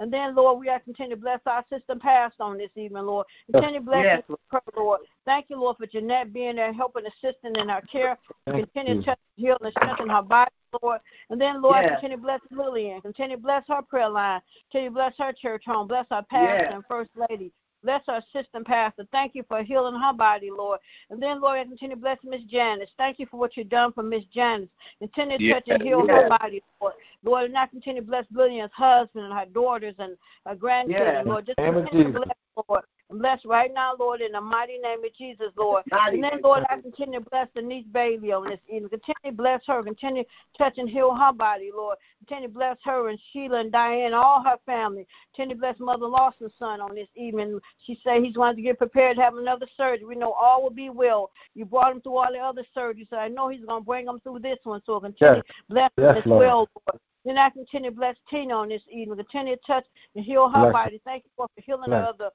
[0.00, 3.26] And then, Lord, we ask continue to bless our sister passed on this evening, Lord.
[3.52, 4.22] Continue to bless Yes.
[4.50, 5.00] her, Lord.
[5.26, 8.18] Thank you, Lord, for Jeanette being there, helping, assisting in our care.
[8.46, 10.50] Continue to touch, heal, and strengthen her body,
[10.82, 11.00] Lord.
[11.28, 12.00] And then, Lord, Yes.
[12.00, 13.02] continue to bless Lillian.
[13.02, 14.40] Continue to bless her prayer line.
[14.70, 15.86] Continue to bless her church home.
[15.86, 16.72] Bless our pastor Yes.
[16.72, 17.52] and first lady.
[17.82, 19.06] Bless our assistant pastor.
[19.10, 20.80] Thank you for healing her body, Lord.
[21.08, 22.90] And then, Lord, I continue to bless Miss Janice.
[22.98, 24.68] Thank you for what you've done for Miss Janice.
[24.98, 26.94] Continue to touch and heal her body, Lord.
[27.24, 30.16] Lord, and I continue to bless Lillian's husband and her daughters and
[30.46, 31.26] her grandchildren, Yes.
[31.26, 31.46] Lord.
[31.46, 32.36] Just continue to bless,
[32.68, 32.84] Lord.
[33.12, 35.82] Bless right now, Lord, in the mighty name of Jesus, Lord.
[35.92, 36.40] And then.
[36.42, 38.88] Lord, I continue to bless Denise Bailey on this evening.
[38.88, 39.82] Continue to bless her.
[39.82, 41.98] Continue to touch and heal her body, Lord.
[42.20, 45.06] Continue to bless her and Sheila and Diane, all her family.
[45.34, 47.58] Continue to bless Mother Lawson's son on this evening.
[47.84, 50.06] She said he's going to get prepared to have another surgery.
[50.06, 51.30] We know all will be well.
[51.54, 54.06] You brought him through all the other surgeries, so I know he's going to bring
[54.06, 54.80] him through this one.
[54.86, 55.44] So continue Yes.
[55.46, 56.38] to bless him Yes, as Lord.
[56.40, 57.00] well, Lord.
[57.24, 59.16] Then I continue to bless Tina on this evening.
[59.18, 61.00] Continue to touch and heal her Bless body.
[61.04, 62.00] Thank you for healing Bless.
[62.00, 62.30] her of the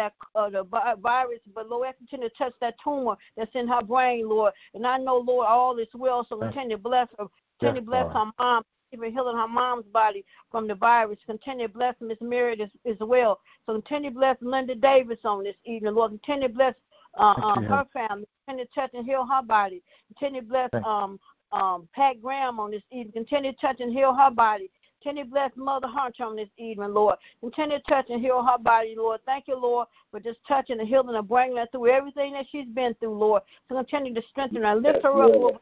[0.00, 0.64] that uh, the
[1.02, 4.54] virus, but Lord, I continue to touch that tumor that's in her brain, Lord.
[4.72, 6.24] And I know, Lord, all is well.
[6.26, 7.26] So continue to bless her.
[7.58, 11.18] Continue to bless her mom, even healing her mom's body from the virus.
[11.26, 13.40] Continue to bless Miss Mary as, as well.
[13.66, 16.12] So continue to bless Linda Davis on this evening, Lord.
[16.12, 16.74] Continue to bless
[17.18, 18.26] uh, um, her family.
[18.46, 19.82] Continue to touch and heal her body.
[20.08, 21.20] Continue to bless um
[21.52, 23.12] um Pat Graham on this evening.
[23.12, 24.70] Continue to touch and heal her body.
[25.02, 27.16] Continue to bless Mother Hunter on this evening, Lord.
[27.40, 29.20] Continue to touch and heal her body, Lord.
[29.24, 32.66] Thank you, Lord, for just touching and healing and bringing her through everything that she's
[32.66, 33.42] been through, Lord.
[33.68, 34.74] So continue to strengthen her.
[34.74, 35.58] Lift her up, Lord.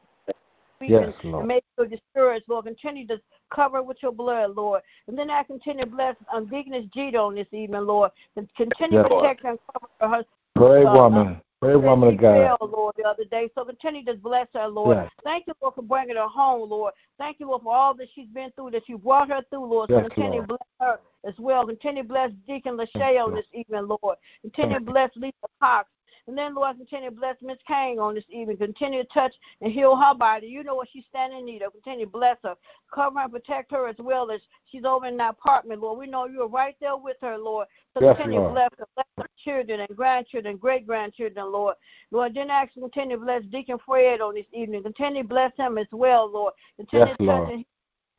[0.81, 1.43] Yes, and, Lord.
[1.43, 2.65] and make her discouraged, Lord.
[2.65, 3.21] Continue to
[3.55, 4.83] cover with your blood, Lord.
[5.07, 8.11] And then I continue to bless um, Deaconess on this evening, Lord.
[8.37, 10.25] And continue Yes, to protect her and cover her.
[10.57, 11.41] Great uh, woman.
[11.63, 12.59] Said woman of God.
[12.59, 13.51] fell, Lord, the other day.
[13.55, 14.97] So continue to bless her, Lord.
[14.97, 15.11] Yes.
[15.25, 16.95] Thank you, Lord, for bringing her home, Lord.
[17.19, 19.89] Thank you, Lord, for all that she's been through, that you brought her through, Lord.
[19.91, 20.43] So Yes, continue Lord.
[20.43, 21.67] to bless her as well.
[21.67, 23.35] Continue to bless Deacon on you.
[23.35, 24.19] this evening, Lord.
[24.43, 25.89] Continue to bless Lisa Cox.
[26.29, 28.59] And then, Lord, continue to bless Miss Kane on this evening.
[28.59, 30.47] Continue to touch and heal her body.
[30.47, 31.73] You know what she's standing in need of.
[31.73, 32.55] Continue to bless her.
[32.95, 35.99] Cover and protect her as well as she's over in that apartment, Lord.
[35.99, 37.67] We know you're right there with her, Lord.
[37.95, 38.87] So Yes, continue to bless her.
[38.95, 41.77] Bless her children and grandchildren, great grandchildren, Lord.
[42.11, 44.83] Lord, then ask continue to bless Deacon Fred on this evening.
[44.83, 46.53] Continue to bless him as well, Lord.
[46.77, 47.65] Continue Yes, to touch Lord.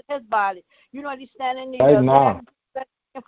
[0.10, 0.65] his body.
[0.91, 2.41] You know what he's standing in need of.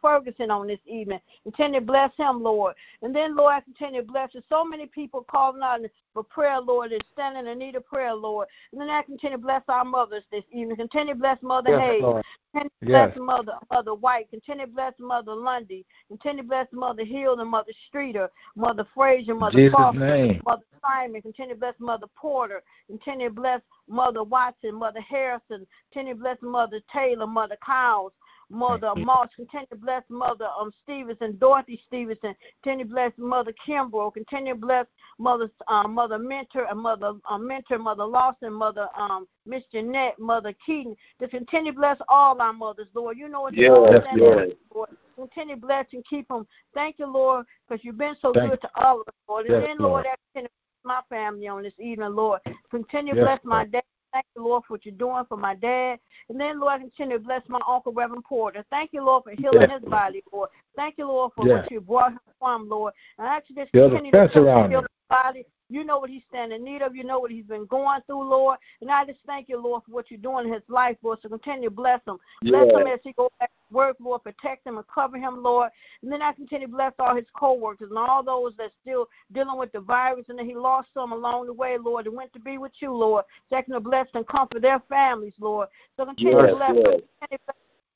[0.02, 1.20] Ferguson on this evening.
[1.44, 2.76] Continue to bless him, Lord.
[3.02, 4.42] And then, Lord, I continue to bless you.
[4.50, 5.82] So many people calling out
[6.14, 8.48] for prayer, Lord, and standing in need of prayer, Lord.
[8.72, 10.78] And then I continue to bless our mothers this evening.
[10.78, 12.02] Continue to bless Mother Yes, Hayes.
[12.02, 12.26] Lord.
[12.54, 13.14] Continue to Yes.
[13.14, 14.30] bless Mother Mother White.
[14.30, 15.86] Continue to bless Mother Lundy.
[16.10, 20.42] Continue to bless Mother Hill and Mother Streeter, Mother Frazier, Mother Jesus' Foster, name.
[20.46, 21.22] Mother Simon.
[21.22, 22.62] Continue to bless Mother Porter.
[22.88, 25.66] Continue to bless Mother Watson, Mother Harrison.
[25.92, 28.12] Continue to bless Mother Taylor, Mother Cowles.
[28.52, 29.06] Mother Thank you.
[29.06, 34.54] Moss, continue to bless Mother um Stevenson, Dorothy Stevenson, continue to bless Mother Kimbrough, continue
[34.54, 34.86] to bless
[35.18, 40.54] Mother um, Mother Mentor and Mother um, Mentor, Mother Lawson, Mother um Miss Jeanette, Mother
[40.66, 40.96] Keaton.
[41.20, 43.18] Just continue to bless all our mothers, Lord.
[43.18, 44.56] You know what Yes, all yes, stand Lord.
[44.74, 44.90] Lord.
[45.16, 46.48] Continue to bless and keep them.
[46.74, 49.46] Thank you, Lord, because you've been so Thank good to all of us, Lord.
[49.46, 50.06] And Yes, then, Lord, Lord.
[50.08, 52.40] I continue to bless my family on this evening, Lord.
[52.70, 53.72] Continue to Yes, bless my Lord.
[54.14, 56.00] Thank you, Lord, for what you're doing for my dad.
[56.30, 58.66] And then, Lord, continue to bless my uncle, Reverend Porter.
[58.70, 60.50] Thank you, Lord, for healing his body, Lord.
[60.76, 62.94] Thank you, Lord, for what you brought him from, Lord.
[63.18, 65.46] And I actually just a continue to heal his body.
[65.72, 66.98] You know what he's standing in need of.
[66.98, 68.60] You know what he's been going through, Lord.
[68.82, 71.20] And I just thank you, Lord, for what you're doing in his life, Lord.
[71.22, 72.18] So continue to bless him.
[72.42, 72.80] Bless Yeah.
[72.80, 74.22] him as he goes back to work, Lord.
[74.24, 75.72] Protect him and cover him, Lord.
[76.02, 79.58] And then I continue to bless all his co-workers and all those that still dealing
[79.58, 80.26] with the virus.
[80.28, 82.92] And then he lost some along the way, Lord, and went to be with you,
[82.92, 83.24] Lord.
[83.50, 85.70] So I can bless and comfort their families, Lord.
[85.96, 87.02] So continue to Yes, bless yes.
[87.30, 87.40] them.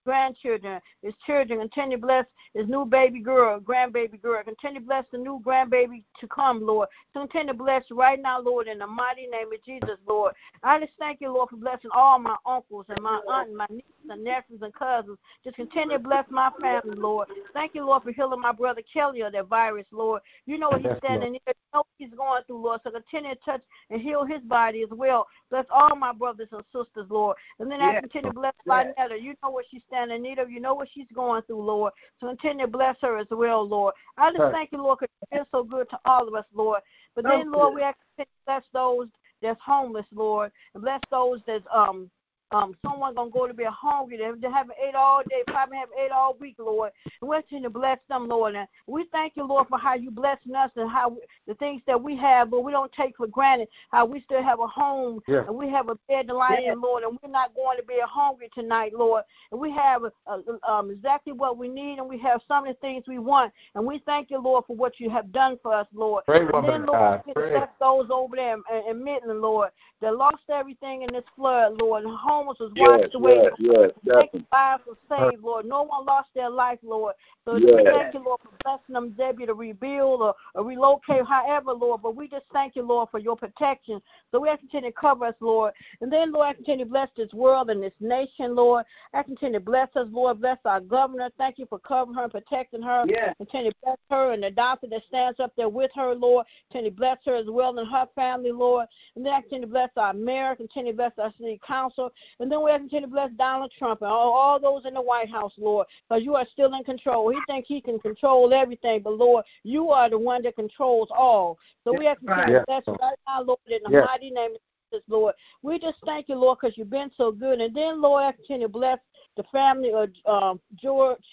[0.06, 1.60] Grandchildren, his children.
[1.60, 4.44] Continue to bless his new baby girl, grandbaby girl.
[4.44, 6.90] Continue to bless the new grandbaby to come, Lord.
[7.14, 10.34] Continue to bless right now, Lord, in the mighty name of Jesus, Lord.
[10.64, 13.66] I just thank you, Lord, for blessing all my uncles and my aunt and my
[13.70, 15.18] nieces and nephews and cousins.
[15.44, 17.28] Just continue to bless my family, Lord.
[17.54, 20.22] Thank you, Lord, for healing my brother Kelly of that virus, Lord.
[20.46, 21.54] You know what he's Yes, standing there.
[21.56, 22.82] You know what he's going through, Lord.
[22.84, 25.28] So continue to touch and heal his body as well.
[25.50, 27.38] Bless all my brothers and sisters, Lord.
[27.60, 28.88] And then I continue to bless Yes.
[28.98, 29.22] Lynetta.
[29.22, 30.50] You know what she's standing in need of.
[30.52, 31.94] You know what she's going through, Lord.
[32.20, 33.94] So continue to bless her as well, Lord.
[34.18, 36.82] I just thank you, Lord, because you've been so good to all of us, Lord.
[37.16, 39.08] But So then, Lord, we ask you to bless those
[39.42, 42.10] that's homeless, Lord, and bless those that's um
[42.52, 44.18] um someone gonna go to bed hungry.
[44.18, 46.92] They, they haven't ate all day, probably haven't ate all week, Lord.
[47.22, 48.56] And we're trying to bless them, Lord.
[48.56, 52.02] And we thank you, Lord, for how you blessing us and how the things that
[52.02, 53.68] we have, but we don't take for granted.
[53.92, 55.44] How we still have a home Yeah.
[55.48, 58.00] and we have a bed to lie in, Lord, and we're not going to be
[58.04, 59.24] hungry tonight, Lord.
[59.52, 62.80] And we have uh, um, exactly what we need, and we have some of the
[62.80, 63.54] things we want.
[63.76, 66.26] And we thank you, Lord, for what you have done for us, Lord.
[66.26, 69.70] Pray, And then, Lord, we bless those over there in, in Midland, Lord,
[70.02, 72.04] that lost everything in this flood, Lord.
[72.04, 73.36] And homeless was Yes, washed away.
[73.36, 74.40] yes, yes, Thank definitely.
[74.40, 75.66] you, lives were saved, Lord.
[75.66, 77.16] No one lost their life, Lord.
[77.46, 77.76] So Yes.
[77.76, 82.02] we thank you, Lord, for blessing them, Debbie, to rebuild or, or relocate, however, Lord.
[82.02, 84.02] But we just thank you, Lord, for your protection.
[84.32, 85.74] So we ask you to continue to cover us, Lord.
[86.02, 88.86] And then, Lord, I continue to bless this world and this nation, Lord.
[89.14, 90.42] I continue to bless us, Lord.
[90.42, 91.30] Bless our governor.
[91.38, 93.06] Thank you for covering her and protecting her.
[93.08, 93.34] Yeah.
[93.38, 96.46] Continue to bless her and the doctor that stands up there with her, Lord.
[96.72, 98.88] Continue to bless her as well and her family, Lord.
[99.16, 102.12] And then I continue to bless our mayor, continue to bless our city council.
[102.40, 104.94] And then we have to continue to bless Donald Trump and all, all those in
[104.94, 107.30] the White House, Lord, because you are still in control.
[107.30, 111.58] He thinks he can control everything, but Lord, you are the one that controls all.
[111.84, 114.06] So we have to continue to bless right now, Lord, in the Yes.
[114.06, 114.62] mighty name of
[114.92, 115.36] Jesus, Lord.
[115.62, 117.62] We just thank you, Lord, because you've been so good.
[117.62, 119.00] And then, Lord, I continue to bless
[119.38, 121.26] the family of um, George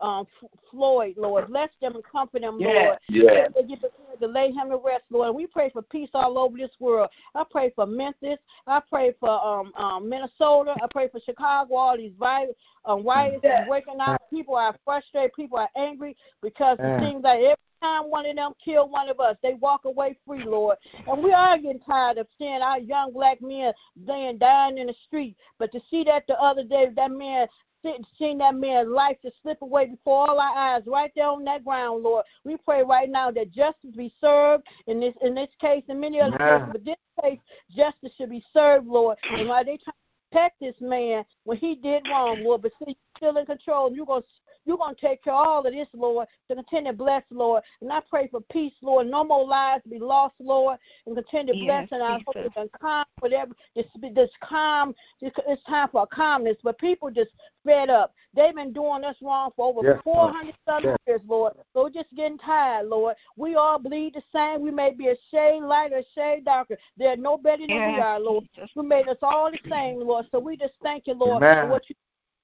[0.00, 0.26] um,
[0.70, 1.48] Floyd, Lord.
[1.48, 2.58] Bless them and comfort them.
[2.58, 2.98] Lord.
[3.08, 3.48] Yeah.
[3.54, 5.28] They get prepared to lay him to rest, Lord.
[5.28, 7.08] And we pray for peace all over this world.
[7.34, 8.38] I pray for Memphis.
[8.66, 10.76] I pray for um, um, Minnesota.
[10.82, 11.74] I pray for Chicago.
[11.74, 13.64] All these violent um, riots Yeah.
[13.66, 14.20] breaking out.
[14.30, 15.32] People are frustrated.
[15.34, 16.96] People are angry because Yeah.
[16.98, 20.16] it seems like every time one of them kill one of us, they walk away
[20.26, 20.78] free, Lord.
[21.06, 23.72] And we are getting tired of seeing our young black men
[24.06, 25.36] laying dying in the street.
[25.58, 27.46] But to see that the other day, that man
[27.84, 31.44] sitting, seeing that man's life just slip away before all our eyes, right there on
[31.44, 32.24] that ground, Lord.
[32.44, 36.20] We pray right now that justice be served in this in this case and many
[36.20, 36.60] other Amen.
[36.60, 37.38] cases, but this case,
[37.76, 39.18] justice should be served, Lord.
[39.30, 42.96] And while they try to protect this man when he did wrong, Lord, but see,
[42.96, 43.92] you're still in control.
[43.92, 44.22] You're gonna
[44.64, 47.62] you're going to take care of all of this, Lord, to continue to bless, Lord.
[47.80, 49.06] And I pray for peace, Lord.
[49.06, 51.82] No more lives be lost, Lord, and continue to bless.
[51.82, 52.52] Yes, and I hope Jesus.
[52.56, 56.56] it's calm, whatever, this, this calm, it's time for calmness.
[56.62, 57.30] But people just
[57.64, 58.14] fed up.
[58.34, 60.98] They've been doing us wrong for over Yes, 400 something Yes.
[61.06, 61.54] years, Lord.
[61.72, 63.16] So we're just getting tired, Lord.
[63.36, 64.60] We all bleed the same.
[64.60, 66.76] We may be a shade lighter, a shade darker.
[66.96, 68.44] They're no better than we are, Lord.
[68.54, 68.70] Jesus.
[68.74, 70.26] You made us all the same, Lord.
[70.30, 71.64] So we just thank you, Lord, Amen.
[71.64, 71.94] for what you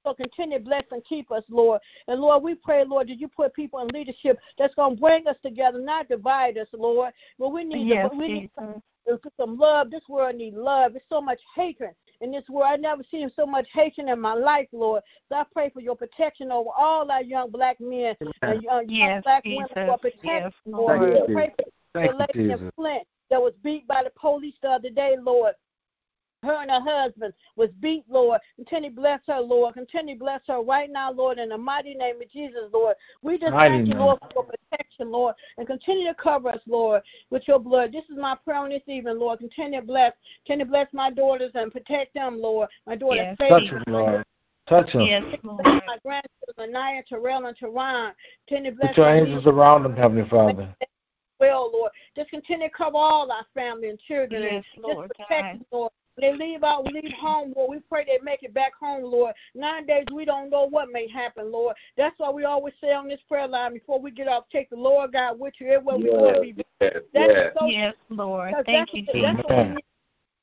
[0.04, 1.80] so continue to bless and keep us, Lord.
[2.08, 5.26] And Lord, we pray, Lord, that you put people in leadership that's going to bring
[5.26, 7.12] us together, not divide us, Lord.
[7.38, 8.82] But we need Yes, to, we need some,
[9.36, 9.90] some love.
[9.90, 10.92] This world needs love.
[10.92, 12.68] There's so much hatred in this world.
[12.70, 15.02] I've never seen so much hatred in my life, Lord.
[15.28, 18.88] So I pray for your protection over all our young black men and young, young
[18.88, 19.68] Yes, black Jesus.
[19.76, 19.88] women.
[19.88, 21.00] Lord, protect Yes, us, Lord.
[21.00, 22.72] Thank you, We pray for Thank the you, lady in Jesus.
[22.76, 25.54] Flint that was beat by the police the other day, Lord.
[26.42, 28.40] Her and her husband was beat, Lord.
[28.56, 29.74] Continue to bless her, Lord.
[29.74, 32.96] Continue to bless her right now, Lord, in the mighty name of Jesus, Lord.
[33.22, 34.02] We just Mighty thank you, name.
[34.02, 37.92] Lord, for your protection, Lord, and continue to cover us, Lord, with your blood.
[37.92, 39.38] This is my prayer on this evening, Lord.
[39.40, 40.12] Continue to bless,
[40.46, 42.68] continue to bless my daughters and protect them, Lord.
[42.86, 44.24] My daughter Yes, Faith, Touch him, Lord.
[44.66, 45.00] Touch him.
[45.02, 45.66] Yes, Lord.
[45.66, 48.12] my grandchildren, Anaya, Terrell, and Teron.
[48.48, 50.74] Continue to bless Put your my angels around them, Heavenly Father.
[51.38, 51.92] well, Lord.
[52.16, 54.42] Just continue to cover all our family and children.
[54.42, 55.52] Yes, and Lord just protect God.
[55.58, 55.92] them, Lord.
[56.16, 57.70] When they leave out, leave home, Lord.
[57.70, 59.34] We pray they make it back home, Lord.
[59.54, 61.76] Nowadays, we don't know what may happen, Lord.
[61.96, 64.76] That's why we always say on this prayer line before we get off, take the
[64.76, 66.54] Lord God with you everywhere we want to be.
[66.80, 67.52] Yes, That's yes.
[67.58, 68.54] so Yes, Lord.
[68.66, 69.32] Thank that's, you, what- Jesus.
[69.34, 69.84] that's what we need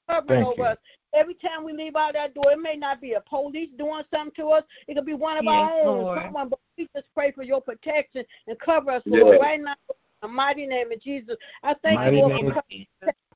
[0.08, 0.68] covering Thank over you.
[0.70, 0.78] us.
[1.14, 4.34] Every time we leave out that door, it may not be a police doing something
[4.38, 4.64] to us.
[4.88, 6.20] It could be one of Yes, our own, Lord.
[6.24, 6.50] someone.
[6.50, 9.22] But we just pray for your protection and cover us, Yes.
[9.22, 9.76] Lord, right now.
[9.90, 11.36] In the mighty name of Jesus.
[11.64, 12.88] I thank Mighty you, Lord, name for of covering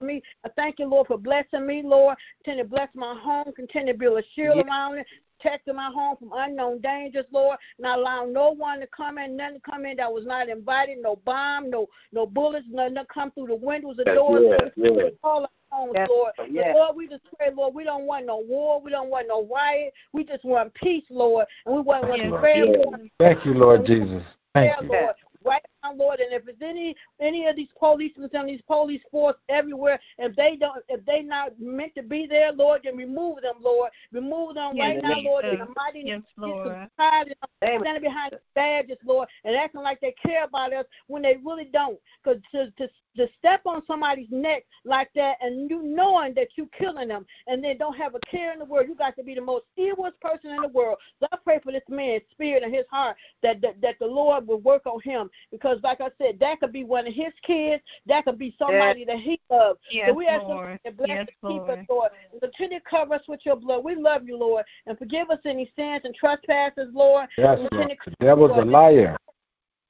[0.02, 0.22] me.
[0.46, 2.18] I thank you, Lord, for blessing me, Lord.
[2.44, 3.52] Continue to bless my home.
[3.56, 4.66] Continue to build a shield Yes.
[4.68, 5.08] around it.
[5.40, 7.58] Protecting my home from unknown dangers, Lord.
[7.80, 11.00] Not allow no one to come in, none to come in that was not invited.
[11.02, 14.44] No bomb, no no bullets, none to come through the windows or doors.
[14.44, 15.12] yes, yes.
[15.24, 16.34] All our homes, Yes, Lord.
[16.50, 16.76] Yes.
[16.76, 18.80] Lord, we just pray, Lord, we don't want no war.
[18.82, 19.94] We don't want no riot.
[20.14, 21.48] We just want peace, Lord.
[21.66, 23.00] And we want, want Yes, to pray, Yes.
[23.20, 24.24] Thank you, Lord Jesus.
[24.54, 24.90] Thank prayer, you.
[24.90, 25.16] Lord.
[25.44, 29.36] Right now, Lord, and if it's any any of these policemen and these police force
[29.50, 33.56] everywhere, if they don't, if they not meant to be there, Lord, then remove them,
[33.62, 33.92] Lord.
[34.12, 36.66] Remove them Yes, right now, Lord, in the mighty name of Jesus.
[36.66, 36.90] Lord.
[36.98, 41.22] Tired of standing behind the badges, Lord, and acting like they care about us when
[41.22, 42.00] they really don't.
[42.24, 46.70] Because to, to to step on somebody's neck like that, and you knowing that you
[46.78, 49.36] killing them, and then don't have a care in the world, you got to be
[49.36, 50.98] the most evilest person in the world.
[51.20, 54.48] So I pray for this man's spirit and his heart that that, that the Lord
[54.48, 57.34] will work on him because because, like I said, that could be one of his
[57.44, 57.82] kids.
[58.06, 59.80] That could be somebody that he loves.
[59.90, 60.80] Yes, so we ask Lord.
[60.84, 61.88] you to bless Yes, and keep us, Lord.
[61.90, 62.12] Lord.
[62.32, 63.84] And Continue to cover us with your blood.
[63.84, 64.66] We love you, Lord.
[64.86, 67.28] And forgive us any sins and trespasses, Lord.
[67.38, 67.98] Yes, Continue Lord.
[68.04, 69.18] to The devil's a liar.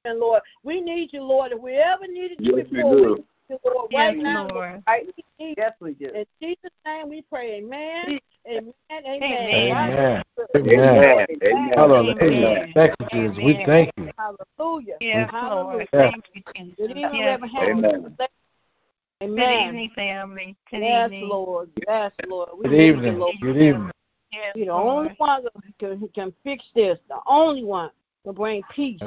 [0.04, 1.52] and Lord, we need you, Lord.
[1.52, 3.58] If we ever needed you Yes, we before, we do.
[3.58, 3.88] need you, Lord.
[3.90, 4.82] Yes, right now, Lord.
[4.86, 5.06] right?
[5.06, 6.06] We need Yes, we do.
[6.06, 7.58] in Jesus' name we pray.
[7.58, 8.18] Amen.
[8.48, 8.72] Amen.
[8.90, 9.06] Amen.
[9.06, 9.70] Amen.
[9.70, 9.92] Right?
[9.94, 10.22] Amen.
[10.56, 11.26] Amen.
[11.44, 11.70] Amen.
[11.74, 12.14] Hallelujah.
[12.22, 12.72] Amen.
[12.74, 13.36] Thank you, Jesus.
[13.36, 13.66] We Amen.
[13.66, 14.10] thank you.
[14.18, 14.94] Hallelujah.
[15.00, 15.64] Yes, Hallelujah.
[15.64, 15.88] Lord.
[15.92, 16.10] Yeah.
[16.10, 16.74] Thank you, Jesus.
[16.76, 17.84] Good evening, Yes, Reverend Lord.
[17.84, 18.16] Amen.
[18.18, 18.28] Good
[19.22, 19.68] Amen.
[19.68, 20.56] evening, family.
[20.70, 21.28] Good Yes, evening.
[21.28, 21.70] Lord.
[21.86, 22.48] Yes, Lord.
[22.58, 23.18] We Good need you, evening.
[23.18, 23.34] Lord.
[23.40, 23.90] Good evening.
[24.32, 24.96] Yes, You're the Lord.
[24.96, 26.98] only one who can, who can fix this.
[27.08, 27.90] The only one
[28.26, 29.00] to bring peace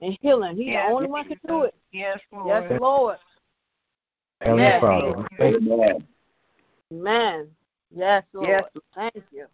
[0.00, 0.56] and healing.
[0.56, 1.74] He's Yes, the only one who can do it.
[1.92, 2.64] Yes, Lord.
[2.68, 3.16] Yes, Lord.
[4.40, 5.18] Heavenly Yes, Father, Lord.
[5.30, 5.72] we thank you.
[5.72, 6.06] Amen.
[6.92, 7.48] Amen.
[7.94, 8.48] Yes, Lord.
[8.48, 8.62] Yes.
[8.94, 9.46] Thank you.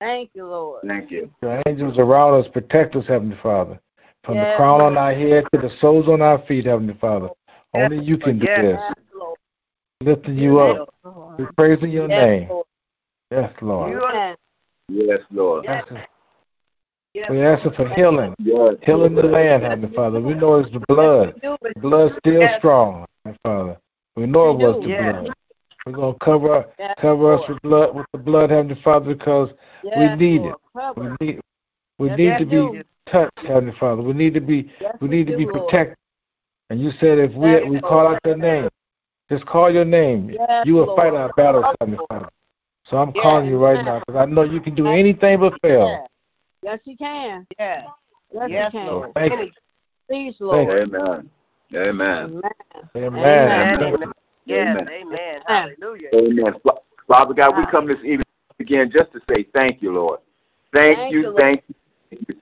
[0.00, 0.82] Thank you, Lord.
[0.86, 1.30] Thank you.
[1.42, 3.80] Your angels around us protect us, Heavenly Father.
[4.24, 7.30] From the Yes, crown on our head to the soles on our feet, Heavenly Father.
[7.74, 8.94] Only you can do Yes.
[8.96, 9.04] this.
[9.14, 9.38] Lord.
[10.02, 10.94] Lifting you Yes, up.
[11.04, 11.38] Lord.
[11.38, 12.48] We praise in your Yes, name.
[12.48, 12.66] Lord.
[13.30, 13.90] Yes, Lord.
[13.92, 14.36] You are- Amen.
[14.88, 15.64] Yes, Lord.
[15.64, 15.84] Yes.
[17.14, 17.30] Yes.
[17.30, 18.34] We ask for healing.
[18.38, 18.76] Yes.
[18.82, 20.20] Healing the land, Heavenly Father.
[20.20, 21.40] We know it's the blood.
[21.42, 21.56] Yes.
[21.62, 22.58] The blood's still Yes.
[22.58, 23.78] strong, Heavenly Father.
[24.16, 25.14] We know it We was the Yes.
[25.14, 25.34] blood.
[25.84, 29.50] We're gonna cover Yes, cover us with blood with the blood, Heavenly Father, because
[29.84, 30.56] Yes, need Lord.
[30.76, 31.16] Cover.
[31.20, 31.40] we need
[31.98, 32.72] we Yes, need we to do.
[32.72, 34.02] be touched, Heavenly Father.
[34.02, 35.68] We need to be Yes, we need to do, be Lord.
[35.68, 35.96] protected.
[36.70, 37.82] And you said if we Yes, we Lord.
[37.82, 38.68] call out your name,
[39.30, 40.30] just call your name.
[40.30, 40.96] Yes, you will Lord.
[40.96, 42.28] fight our battles, Yes, Heavenly Father.
[42.86, 43.22] So I'm Yes.
[43.22, 45.86] calling you right now because I know you can do anything but fail.
[45.86, 46.08] Yes.
[46.62, 47.46] Yes, you can.
[47.58, 47.86] Yes.
[48.32, 48.86] Yes, Yes, you can.
[48.86, 49.12] Lord.
[49.14, 49.50] Thank you.
[50.08, 50.88] Please, Thank Lord.
[50.94, 51.30] Amen.
[51.74, 52.42] Amen.
[52.96, 53.24] Amen.
[53.26, 53.82] Amen.
[53.82, 54.12] Amen.
[54.44, 54.76] Yes.
[54.76, 54.88] Amen.
[54.88, 55.40] Amen.
[55.46, 56.08] Hallelujah.
[56.14, 56.54] Amen.
[57.08, 58.22] Father God, we come this evening
[58.60, 60.20] again just to say thank you, Lord.
[60.72, 61.36] Thank, Thank you, you, Lord.
[61.40, 61.74] thank you.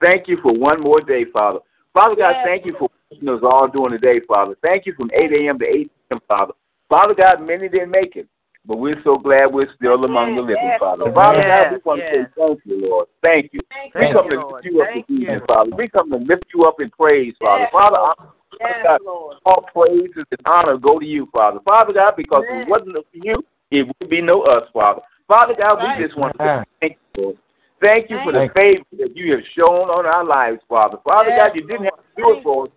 [0.00, 1.60] Thank you for one more day, Father.
[1.92, 2.44] Father God, Yes.
[2.44, 4.56] thank you for what us all doing today, Father.
[4.62, 5.58] Thank you from 8 a.m.
[5.60, 6.52] to 8 p.m., Father.
[6.88, 8.28] Father God, many didn't make it,
[8.66, 11.12] but we're so glad we're still among the living, Yes, Father.
[11.12, 12.14] Father Yes, God, we want to yes.
[12.14, 13.06] say thank you, Lord.
[13.22, 13.60] Thank you.
[13.70, 15.46] Thank We come you, to lift you up Thank this evening, you.
[15.46, 15.70] Father.
[15.76, 17.60] We come to lift you up in praise, Father.
[17.62, 18.26] Yes, Father, I'm
[18.60, 19.00] Yes, God.
[19.04, 19.36] Lord.
[19.44, 21.60] all praises and honor go to you, Father.
[21.64, 22.62] Father God, because if Amen.
[22.62, 25.02] it wasn't for you, it would be no us, Father.
[25.28, 25.98] Father God, Right.
[25.98, 27.38] we just want to thank you, Lord.
[27.80, 30.98] Thank you for the Thank favor that you have shown on our lives, Father.
[31.04, 31.94] Father Yes, God, you didn't Lord.
[31.96, 32.70] have to do it for us.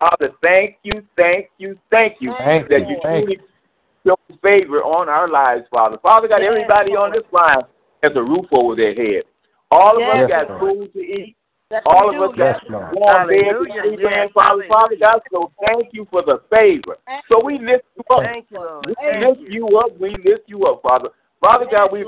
[0.00, 2.96] Father, thank you, thank you, thank you Thank that you.
[2.96, 3.38] you truly
[4.06, 5.98] show favor on our lives, Father.
[6.02, 7.62] Father God, Yes, everybody on this line
[8.02, 9.24] has a roof over their head.
[9.70, 10.78] All of Yes, us got Lord.
[10.78, 11.36] food to eat.
[11.70, 12.42] Yes, All of us do.
[12.42, 12.96] Yes, got Lord.
[12.96, 13.82] to Hallelujah.
[13.84, 14.64] sleep Yes, in, Father.
[14.68, 14.96] Father.
[15.00, 16.96] God, so thank you for the favor.
[17.28, 18.24] So we lift you up.
[18.24, 18.86] Thank you, Lord.
[18.86, 19.68] We Thank lift you.
[19.68, 19.98] you up.
[20.00, 21.10] We lift you up, Father.
[21.40, 22.04] Father God, we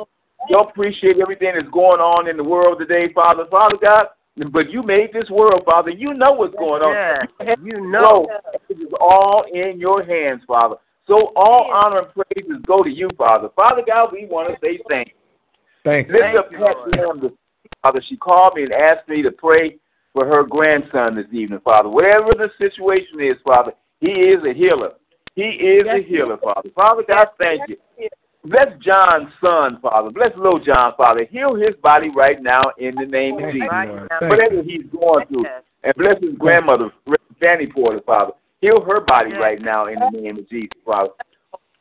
[0.48, 3.46] don't appreciate everything that's going on in the world today, Father.
[3.50, 4.06] Father God,
[4.50, 5.90] but you made this world, Father.
[5.90, 6.94] You know what's going on.
[7.40, 7.58] Yes.
[7.62, 8.26] You You know.
[8.28, 8.40] know.
[8.68, 10.76] It is all in your hands, Father.
[11.06, 13.48] So all honor and praises go to you, Father.
[13.54, 15.14] Father God, we want to say thank you.
[15.84, 16.14] Thank you.
[16.14, 16.96] Lift Thank up you, Pat Lord.
[16.96, 17.32] Lamb, this-
[17.82, 18.00] Father.
[18.02, 19.78] She called me and asked me to pray
[20.12, 21.88] for her grandson this evening, Father.
[21.88, 24.92] Whatever the situation is, Father, he is a healer.
[25.34, 26.68] He is a Yes, he healer, Father.
[26.74, 27.76] Father God, thank you.
[28.44, 30.10] Bless John's son, Father.
[30.10, 31.24] Bless little John, Father.
[31.30, 33.68] Heal his body right now in the name of Jesus.
[33.68, 34.08] Right Lord.
[34.10, 34.18] now.
[34.20, 35.46] Thank Whatever he's going through.
[35.84, 36.90] And bless his grandmother,
[37.40, 38.32] Fanny Porter, Father.
[38.60, 41.10] Heal her body right now in the name of Jesus, Father.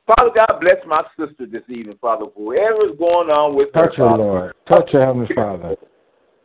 [0.07, 2.25] Father God, bless my sister this evening, Father.
[2.25, 4.53] Whatever is going on with her, Touch her, Lord.
[4.67, 5.75] Touch her, Heavenly Father.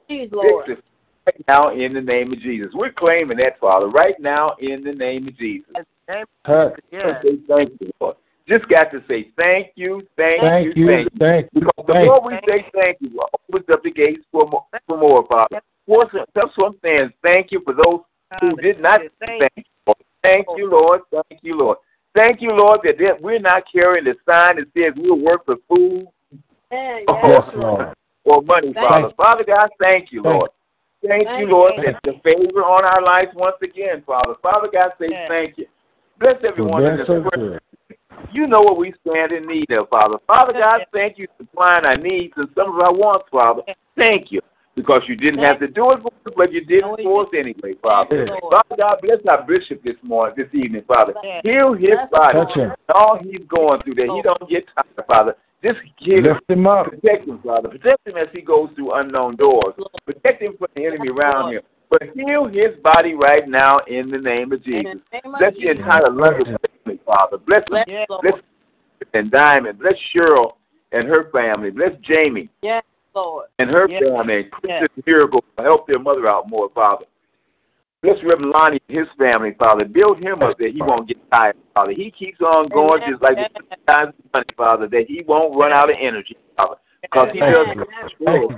[0.08, 0.66] Please, Lord.
[0.66, 0.80] Fix
[1.26, 2.72] right now in the name of Jesus.
[2.74, 5.72] We're claiming that, Father, right now in the name of Jesus.
[6.08, 6.78] Name- Touch.
[6.92, 7.22] Yes.
[7.22, 8.16] Say thank you, Lord.
[8.46, 10.86] Just got to say thank you, thank, Thank you, you.
[10.86, 11.18] thank you.
[11.18, 11.60] Thank you.
[11.60, 12.38] Because the Thank more you.
[12.38, 15.60] we say thank you, it opens up the gates for more, for more Father.
[15.88, 17.12] Once- That's what I'm saying.
[17.24, 18.00] Thank you for those
[18.40, 19.94] who did not say Thank thank you.
[20.22, 21.00] Thank you, Lord.
[21.10, 21.78] Thank you, Lord.
[22.14, 25.56] Thank you, Lord, that that we're not carrying the sign that says we'll work for
[25.68, 26.06] food
[26.70, 27.56] Yes, Yes, Lord.
[27.56, 27.94] Lord.
[28.26, 29.08] Or money, Thank Father.
[29.08, 29.14] you.
[29.16, 30.50] Father God, thank you, Lord.
[31.06, 31.52] Thank Thank you, you.
[31.52, 34.34] Lord, Thank that the favor on our lives once again, Father.
[34.42, 35.28] Father God, say Yes.
[35.28, 35.66] thank you.
[36.18, 37.60] Bless For everyone in being this prayer.
[38.32, 40.18] You know what we stand in need of, Father.
[40.26, 43.62] Father God, thank you for supplying our needs and some of our wants, Father.
[43.96, 44.40] Thank you.
[44.74, 47.22] Because you didn't have to do it for us, but you did No, it for
[47.22, 48.26] us anyway, Father.
[48.26, 51.14] Yes, Father God, bless our bishop this morning, this evening, Father.
[51.42, 52.38] Heal his Yes, body.
[52.90, 55.36] All he's going through, that he don't get tired, Father.
[55.62, 56.24] Just heal him.
[56.24, 56.86] Lift him up.
[56.90, 57.68] Protect him, Father.
[57.68, 59.74] Protect him as he goes through unknown doors.
[60.04, 61.62] Protect him from the enemy around him.
[61.88, 64.96] But heal his body right now in the name of Jesus.
[65.12, 67.38] the name of Bless the entire London family, Father.
[67.38, 67.70] Bless them.
[67.70, 68.22] Bless, Yes, Lord.
[68.22, 68.40] Bless
[69.14, 69.78] and Diamond.
[69.78, 70.54] Bless Cheryl
[70.92, 71.70] and her family.
[71.70, 72.82] Bless Jamie Yes,
[73.14, 73.46] Lord.
[73.58, 74.02] and her Yes.
[74.02, 74.50] family.
[74.64, 74.80] Yes.
[74.88, 75.44] Princess Miracle.
[75.58, 77.06] Help their mother out more, Father.
[78.02, 79.84] Bless Reverend Lonnie and his family, Father.
[79.84, 81.92] Build him up that he won't get tired, Father.
[81.92, 85.90] He keeps on going just like the guys money, Father, that he won't run out
[85.90, 86.76] of energy, Father.
[87.02, 87.66] Because he does
[88.24, 88.52] Thank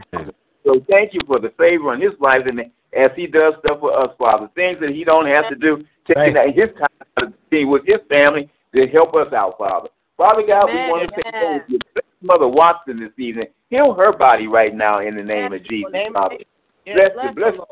[0.65, 2.61] so thank you for the favor in his life and
[2.93, 4.51] as he does stuff for us, Father.
[4.55, 7.99] Things that he don't have to do, taking Thank his time to be with his
[8.09, 9.89] family to help us out, Father.
[10.17, 11.79] Father God, we want to say thank you.
[11.95, 13.47] Bless Mother Watson this evening.
[13.71, 16.37] Heal her body right now in the name of Jesus, Father.
[16.85, 17.69] Yes, Bless, bless bless, the Lord.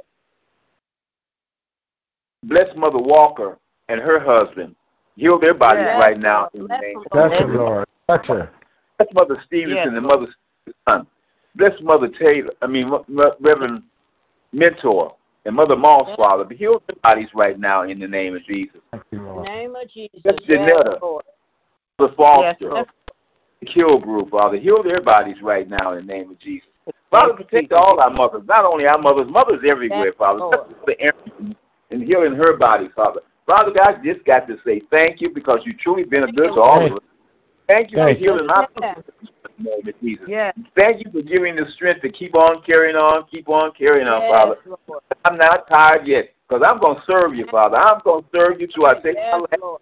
[2.48, 4.74] Bless Mother Walker and her husband.
[5.16, 7.88] Heal their bodies Yes, right now in the bless name of them, her, Lord.
[8.08, 8.50] Touch her.
[8.98, 10.26] Bless Mother Stevenson Yes, and Mother
[10.88, 11.06] Son.
[11.54, 13.82] Bless Mother Taylor, I mean, M- M- Reverend
[14.52, 15.14] Mentor
[15.46, 16.16] and Mother Moss, Yes.
[16.16, 16.54] Father.
[16.54, 18.80] Heal their bodies right now in the name of Jesus.
[18.90, 19.46] Thank you, In the Lord.
[19.46, 20.20] name of Jesus.
[20.22, 20.98] Bless Janetta.
[21.00, 21.24] Lord.
[21.98, 22.86] Mother Foster, Lord.
[23.60, 24.58] the Kill Group, Father.
[24.58, 26.68] Heal their bodies right now in the name of Jesus.
[27.10, 30.40] Father, protect all our mothers, not only our mothers, mothers everywhere, Yes, Father.
[30.40, 30.60] Lord.
[31.90, 33.20] Bless Mother Erin and healing her body, Father.
[33.46, 36.54] Father God, I just got to say thank you because you've truly been a good
[36.54, 36.98] to all of us.
[37.68, 38.32] Thank you for Thank you.
[38.32, 38.98] healing my Yes.
[39.20, 40.24] in the name of Jesus.
[40.28, 40.54] Yes.
[40.76, 44.22] Thank you for giving the strength to keep on carrying on, keep on carrying on,
[44.22, 44.56] Yes, Father.
[44.88, 45.02] Lord.
[45.24, 47.76] I'm not tired yet because I'm going to serve you, Father.
[47.76, 49.80] I'm going to serve you till I take my Yes, last Lord.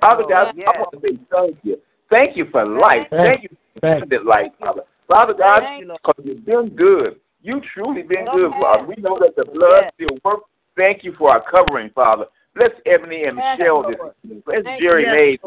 [0.00, 0.68] Father God, Yes.
[0.74, 1.80] I want to say thank you.
[2.10, 3.06] Thank you for life.
[3.10, 4.82] Thank Thank you for Thank abundant life, Father.
[5.08, 6.00] Father God, Thank you, Lord.
[6.02, 7.20] because you've been good.
[7.42, 8.34] You truly been Yes.
[8.34, 8.84] good, Father.
[8.84, 10.49] We know that the blood still works.
[10.76, 12.26] Thank you for our covering, Father.
[12.54, 13.96] Bless Ebony and Yes, Michelle this
[14.44, 15.38] Bless Thank Jerry you, Mays.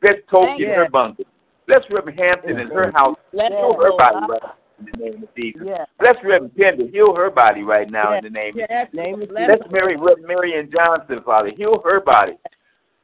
[0.00, 1.22] Bless Toki Thank and her bunker.
[1.66, 3.16] Bless Reverend Hampton and her house.
[3.32, 4.42] Bless Heal her body right
[4.78, 5.62] in the name of Jesus.
[5.64, 5.88] Yes.
[5.98, 6.86] Bless Reverend Pender.
[6.88, 8.18] Heal her body right now Yes.
[8.24, 9.06] in the name of Yes, Jesus.
[9.06, 11.50] name is Bless Mary, Reverend Marion Johnson, Father.
[11.56, 12.34] Heal her body.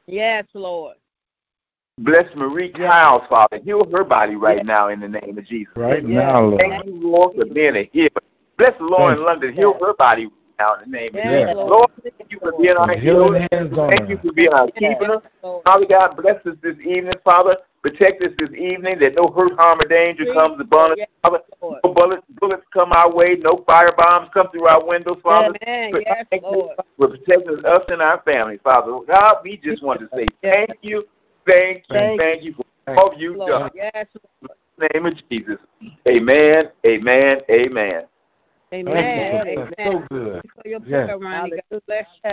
[0.05, 0.97] Yes, Lord.
[1.99, 2.91] Bless Marie Yes.
[2.91, 3.59] Kyles, Father.
[3.63, 4.65] Heal her body right Yes.
[4.65, 5.75] now in the name of Jesus.
[5.75, 6.11] Right Yes.
[6.11, 6.61] now, Lord.
[6.61, 8.09] Thank you, Lord, for being a healer.
[8.57, 9.53] Bless Lauren Thank London.
[9.53, 11.55] Heal her body right now in the name of Jesus.
[11.55, 11.69] Lord.
[11.69, 13.47] Lord, thank you for being our And healer.
[13.49, 15.21] Thank you for being our keeper.
[15.65, 17.57] Father God, bless us this evening, Father.
[17.81, 21.39] Protect us this evening that no hurt, harm, or danger comes upon us, Father.
[21.83, 23.37] No bullets, bullets come our way.
[23.39, 25.55] No fire bombs come through our windows, Father.
[25.63, 25.91] Amen.
[25.91, 26.75] But Yes, thank you Lord.
[26.97, 28.91] for protecting us and our family, Father.
[29.07, 31.05] God, we just want to say thank you,
[31.47, 33.49] thank you, Thank thank you for all you've done.
[33.49, 33.71] Lord.
[33.73, 34.05] Yes,
[34.43, 35.57] In the name of Jesus.
[36.07, 38.03] Amen, amen, amen.
[38.71, 39.31] Thank Amen.
[39.45, 40.01] That's Amen.
[40.01, 40.41] so good.
[40.61, 41.05] For your Yes.
[41.05, 41.61] prayer, Ronnie.
[41.71, 42.31] God bless you.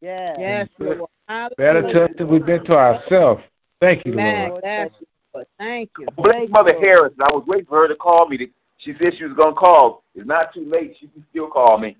[0.00, 0.36] Yes.
[0.38, 1.10] Yes, Lord.
[1.56, 1.92] Better Hallelujah.
[1.92, 3.42] test than we've been to ourselves.
[3.80, 4.50] Thank you, Amen.
[4.50, 4.64] Lord.
[4.64, 4.90] Yes,
[5.34, 5.46] Lord.
[5.58, 6.06] Thank you.
[6.16, 7.12] Bless Mother Harris.
[7.20, 8.50] I was waiting for her to call me.
[8.78, 10.04] She said she was going to call.
[10.14, 10.96] It's not too late.
[11.00, 11.96] She can still call me.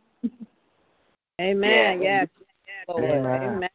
[1.41, 2.01] Amen.
[2.03, 2.21] Yeah.
[2.21, 2.29] Yes.
[2.89, 3.11] Lord.
[3.11, 3.69] Amen.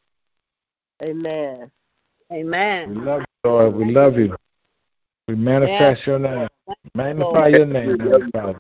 [1.04, 1.72] Amen.
[2.32, 2.90] Amen.
[2.90, 3.76] We love you, Lord.
[3.76, 4.36] We love you.
[5.28, 6.48] We manifest your name.
[6.94, 8.60] Magnify your name, Heavenly Father.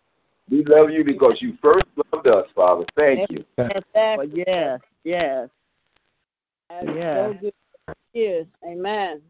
[0.50, 2.86] We love you because you first loved us, Father.
[2.98, 3.46] Thank you.
[3.60, 4.80] Oh, yes.
[5.04, 5.50] Yes.
[6.70, 7.14] That's Yeah.
[7.16, 7.54] so good.
[8.14, 8.46] Yes.
[8.66, 9.22] Amen.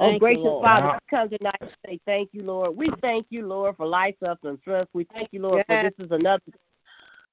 [0.00, 0.64] Oh, Thank you, gracious Lord.
[0.64, 0.92] Father, Wow.
[0.94, 2.76] we come tonight to say thank you, Lord.
[2.76, 4.90] We thank you, Lord, for life, health, and strength.
[4.92, 5.82] We thank you, Lord, Yes.
[5.82, 6.42] for this is another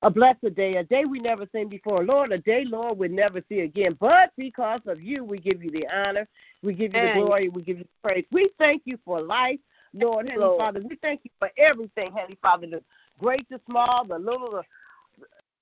[0.01, 2.03] a blessed day, a day we never seen before.
[2.03, 3.97] Lord, a day, Lord, we'll never see again.
[3.99, 6.27] But because of you, we give you the honor,
[6.61, 8.25] we give you the glory, we give you the praise.
[8.31, 9.59] We thank you for life,
[9.95, 10.59] Lord, Heavenly Lord.
[10.59, 10.81] Father.
[10.81, 12.83] We thank you for everything, Heavenly Father, the
[13.19, 14.63] great, the small, the little, the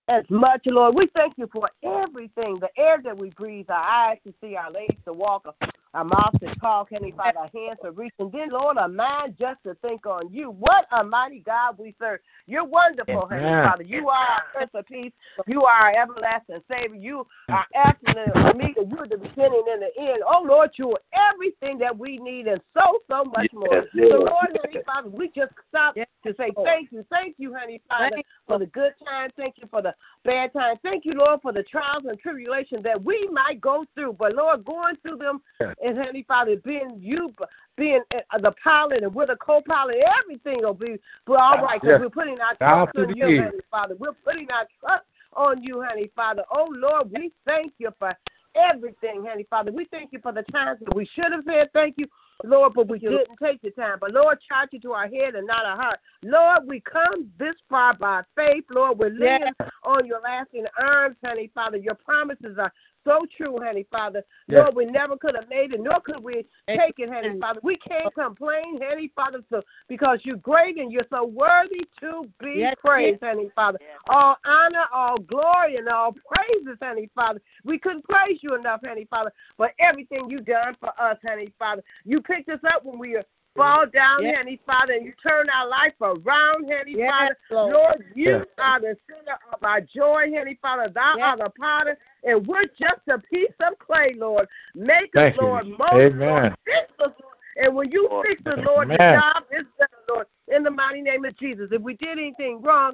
[0.10, 0.96] as much, Lord.
[0.96, 4.72] We thank you for everything, the air that we breathe, our eyes to see, our
[4.72, 5.46] legs to walk,
[5.94, 9.36] our mouth to talk, Heavenly Father, our hands to reach, and then, Lord, our mind
[9.40, 10.50] just to think on you.
[10.50, 12.20] What a mighty God we serve.
[12.48, 13.84] You're wonderful, Heavenly Father.
[13.84, 15.12] You are our Prince of Peace.
[15.48, 16.96] You are our everlasting Savior.
[16.96, 18.82] You are absolute Omega.
[18.90, 20.24] You're the beginning and the end.
[20.28, 23.68] Oh, Lord, you are everything that we need and so, so much more.
[23.72, 24.08] Yes, yes.
[24.10, 27.06] So, Lord, Heavenly Father, we just stop to say thank you.
[27.12, 29.32] Thank you, honey, Father, Thank for the good times.
[29.38, 29.94] Thank you for the
[30.26, 30.80] bad times.
[30.84, 34.14] Thank you, Lord, for the trials and tribulations that we might go through.
[34.14, 35.76] But, Lord, going through them, Yes.
[35.84, 37.34] And, honey, Father, being you,
[37.78, 41.82] being uh, the pilot and with a co pilot, everything will be we're all right
[41.82, 42.02] because Yes.
[42.02, 43.38] we're putting our trust to on you, key.
[43.38, 43.96] honey, Father.
[43.98, 45.04] We're putting our trust
[45.36, 46.44] on you, honey, Father.
[46.52, 48.12] Oh, Lord, we thank you for
[48.56, 49.72] everything, honey, Father.
[49.72, 52.06] We thank you for the times that we should have said thank you,
[52.44, 53.98] Lord, but we didn't take the time.
[54.00, 56.00] But Lord, charge it to our head and not our heart.
[56.24, 59.00] Lord, we come this far by faith, Lord.
[59.00, 59.54] We're leaning
[59.84, 61.78] on your lasting arms, honey, Father.
[61.78, 62.72] Your promises are
[63.04, 64.24] so true, honey, Father.
[64.48, 64.60] Yes.
[64.62, 67.60] Lord, we never could have made it, nor could we take it, honey, Father.
[67.64, 72.56] We can't complain, honey, Father, so, because you're great and you're so worthy to be
[72.58, 73.80] Yes, praised, honey, Father.
[74.10, 77.42] All honor, all glory, and all praises, honey, Father.
[77.64, 81.84] We couldn't praise you enough, honey, Father, for everything you've done for us, honey, Father.
[82.06, 83.24] You picked us up when we were
[83.56, 84.38] fall down, Yes.
[84.38, 87.38] Heavenly Father, and you turn our life around, Heavenly Yes, Father.
[87.52, 87.74] Lord.
[87.74, 88.46] Lord, you Yes.
[88.58, 90.90] are the center of our joy, Heavenly Father.
[90.90, 91.26] Thou Yes.
[91.26, 94.48] art the potter, and we're just a piece of clay, Lord.
[94.76, 95.48] Make Thank us, you.
[95.48, 95.68] Lord.
[95.68, 96.20] Mold us, Amen.
[96.20, 96.56] Lord.
[96.66, 97.36] Fix us, Lord.
[97.58, 99.16] And when you fix us, Lord, the Amen.
[99.16, 100.28] job is done, Lord.
[100.54, 101.70] In the mighty name of Jesus.
[101.72, 102.94] If we did anything wrong,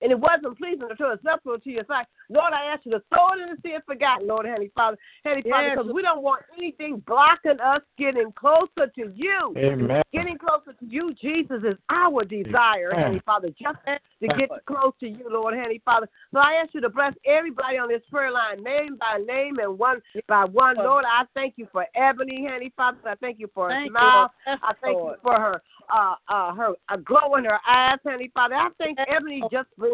[0.00, 3.30] and it wasn't pleasing or acceptable to your sight, Lord, I ask you to throw
[3.30, 4.96] it in the sea of forgotten, Lord, Heavenly Father.
[5.24, 9.54] Heavenly Father, because we don't want anything blocking us getting closer to you.
[9.56, 10.02] Amen.
[10.12, 12.98] Getting closer to you, Jesus, is our desire, Amen.
[12.98, 16.08] Heavenly Father, just to get close to you, Lord, Heavenly Father.
[16.32, 19.78] So I ask you to bless everybody on this prayer line, name by name and
[19.78, 20.76] one by one.
[20.76, 22.98] Lord, I thank you for Ebony, Heavenly Father.
[23.04, 24.16] I thank you for her Thank smile.
[24.16, 24.30] Lord.
[24.46, 25.16] Yes, I thank Lord.
[25.16, 28.54] you for her uh uh her a glow in her eyes, Heavenly Father.
[28.54, 29.87] I thank Ebony just for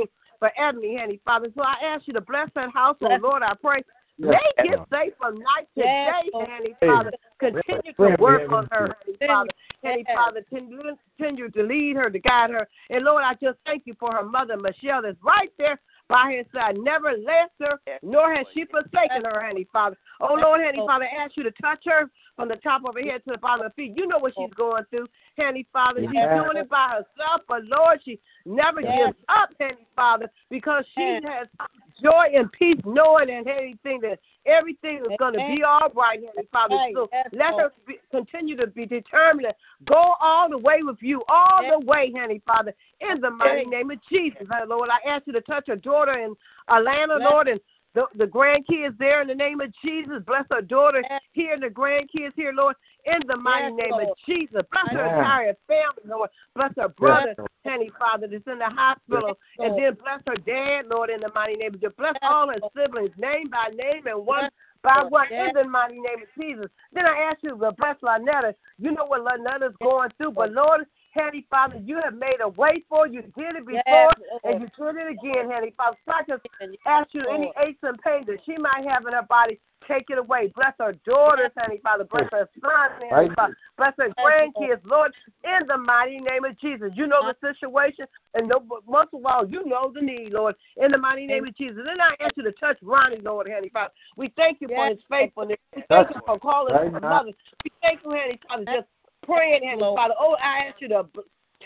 [0.44, 1.48] for Ebony, Heavenly Father.
[1.56, 3.42] So I ask you to bless that household, oh Bless- Lord.
[3.42, 3.82] I pray.
[4.16, 6.30] Yes, Make it safe from night to Yes, day.
[6.38, 7.10] Heavenly Father.
[7.40, 9.50] Continue to work on her, Heavenly Father.
[9.82, 10.04] Yes.
[10.14, 12.68] Father, continue continue to lead her, to guide her.
[12.90, 16.44] And Lord, I just thank you for her mother, Michelle, that's right there by her
[16.54, 16.76] side.
[16.78, 19.96] Never left her, nor has she forsaken her, Heavenly Father.
[20.20, 20.86] Oh, Lord, Heavenly oh.
[20.86, 23.38] Father, I ask you to touch her from the top of her head to the
[23.38, 23.94] bottom of her feet.
[23.96, 24.56] You know what she's oh.
[24.56, 26.00] going through, Heavenly Father.
[26.00, 31.20] She's doing it by herself, but Lord, she never gives up, Heavenly Father, because she
[31.24, 31.48] has
[32.02, 36.48] joy and peace knowing and everything that everything is going to be all right, Heavenly
[36.52, 36.76] Father.
[36.94, 39.52] So let her be, continue to be determined
[39.84, 43.90] go all the way with you, all the way, Heavenly Father, in the mighty name
[43.90, 44.88] of Jesus, uh, Lord.
[44.90, 46.34] I ask you to touch her daughter in
[46.68, 47.16] Atlanta.
[47.16, 47.60] Lord, and
[47.94, 50.22] the, the grandkids there in the name of Jesus.
[50.26, 51.20] Bless her daughter Yes.
[51.32, 52.76] here and the grandkids here, Lord,
[53.06, 54.08] in the mighty Yes, name Lord.
[54.08, 54.62] of Jesus.
[54.70, 56.30] Bless her entire family, Lord.
[56.54, 57.50] Bless her brother, Lord.
[57.64, 59.38] Heavenly Father, that's in the hospital.
[59.58, 61.94] Yes, and then bless her dad, Lord, in the mighty name of Jesus.
[61.96, 62.72] Bless Yes, all her Lord.
[62.76, 65.12] siblings, name by name and one Yes, by Lord.
[65.12, 65.48] one, Yes.
[65.48, 66.66] in the mighty name of Jesus.
[66.92, 68.54] Then I ask you to bless Lynetta.
[68.78, 70.84] You know what Lynetta's going through, but Lord,
[71.14, 73.06] Heavenly Father, you have made a way for.
[73.06, 74.10] You did it before, Yes,
[74.42, 75.96] and you did it again, Heavenly Father.
[76.06, 76.42] So I just
[76.86, 80.18] ask you any aches and pains that she might have in her body, take it
[80.18, 80.52] away.
[80.56, 82.04] Bless her daughters, Heavenly Father.
[82.04, 83.36] Bless her son, Heavenly Right.
[83.36, 83.56] Father.
[83.76, 84.32] Bless her Lord.
[84.34, 85.12] grandkids, Lord,
[85.44, 86.90] in the mighty name of Jesus.
[86.96, 90.56] You know the situation, and no, but most of all, you know the need, Lord,
[90.76, 91.78] in the mighty name of Jesus.
[91.86, 93.92] Then I ask you to touch Ronnie, Lord, Heavenly Father.
[94.16, 95.58] We thank you for his faithfulness.
[95.76, 97.30] We thank you for calling Right his mother.
[97.64, 98.88] We thank you, Heavenly Father, just
[99.24, 99.98] praying, Heavenly Lord.
[99.98, 100.14] Father.
[100.18, 101.06] Oh, I ask you to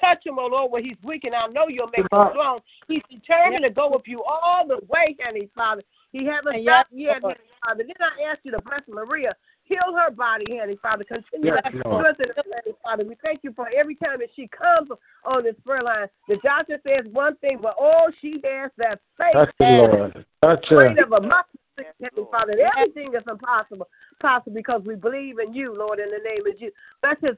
[0.01, 2.61] touch him, oh Lord, where he's weak, and I know you'll make him strong.
[2.87, 5.83] He's determined to go with you all the way, Heavenly Father.
[6.13, 7.37] He hasn't Yes, stopped yet, Lord.
[7.37, 7.85] Heavenly Father.
[7.85, 9.33] Then I ask you to bless Maria.
[9.65, 11.05] Heal her body, Heavenly Father.
[11.05, 12.17] Continue Yes, to Lord.
[12.17, 13.05] strengthen her, Heavenly Father.
[13.05, 14.89] We thank you for every time that she comes
[15.25, 16.07] on this prayer line.
[16.29, 19.35] The doctor says one thing, but all she has that faith.
[19.35, 20.27] Touch the Lord.
[20.43, 20.77] Touch her.
[20.77, 22.55] Great of a mustard seed, Heavenly Father.
[22.77, 23.89] Everything is impossible,
[24.21, 26.75] possible because we believe in you, Lord, in the name of Jesus.
[27.03, 27.37] Bless his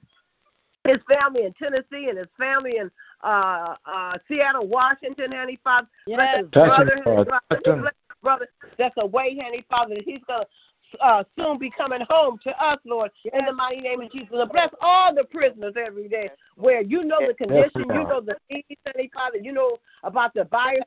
[0.85, 2.91] his family in Tennessee and his family in
[3.23, 5.89] uh uh Seattle, Washington, Heavenly Father.
[6.07, 7.81] Bless his Touch brother, him, his brother, Touch him.
[7.81, 10.45] bless his brother that's away, Heavenly Father, that he's gonna
[11.01, 14.29] uh, soon be coming home to us, Lord, in the mighty name of Jesus.
[14.33, 18.37] And bless all the prisoners every day where you know the condition, you know the
[18.51, 20.85] needs, Heavenly Father, you know about the virus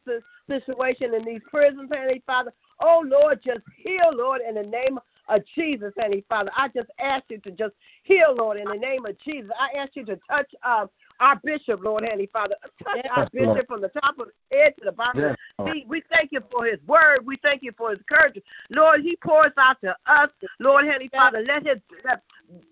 [0.49, 2.51] situation in these prisons, Heavenly Father.
[2.81, 4.99] Oh, Lord, just heal, Lord, in the name
[5.29, 6.51] of Jesus, Heavenly Father.
[6.55, 9.51] I just ask you to just heal, Lord, in the name of Jesus.
[9.59, 12.55] I ask you to touch um, our bishop, Lord, Heavenly Father.
[12.83, 13.55] Touch Yes, our Lord.
[13.55, 15.87] bishop from the top of his head to the bottom of Yes, his feet.
[15.87, 17.25] We thank you for his word.
[17.25, 18.37] We thank you for his courage.
[18.69, 20.29] Lord, he pours out to us.
[20.59, 22.21] Lord, Heavenly Father, let his let,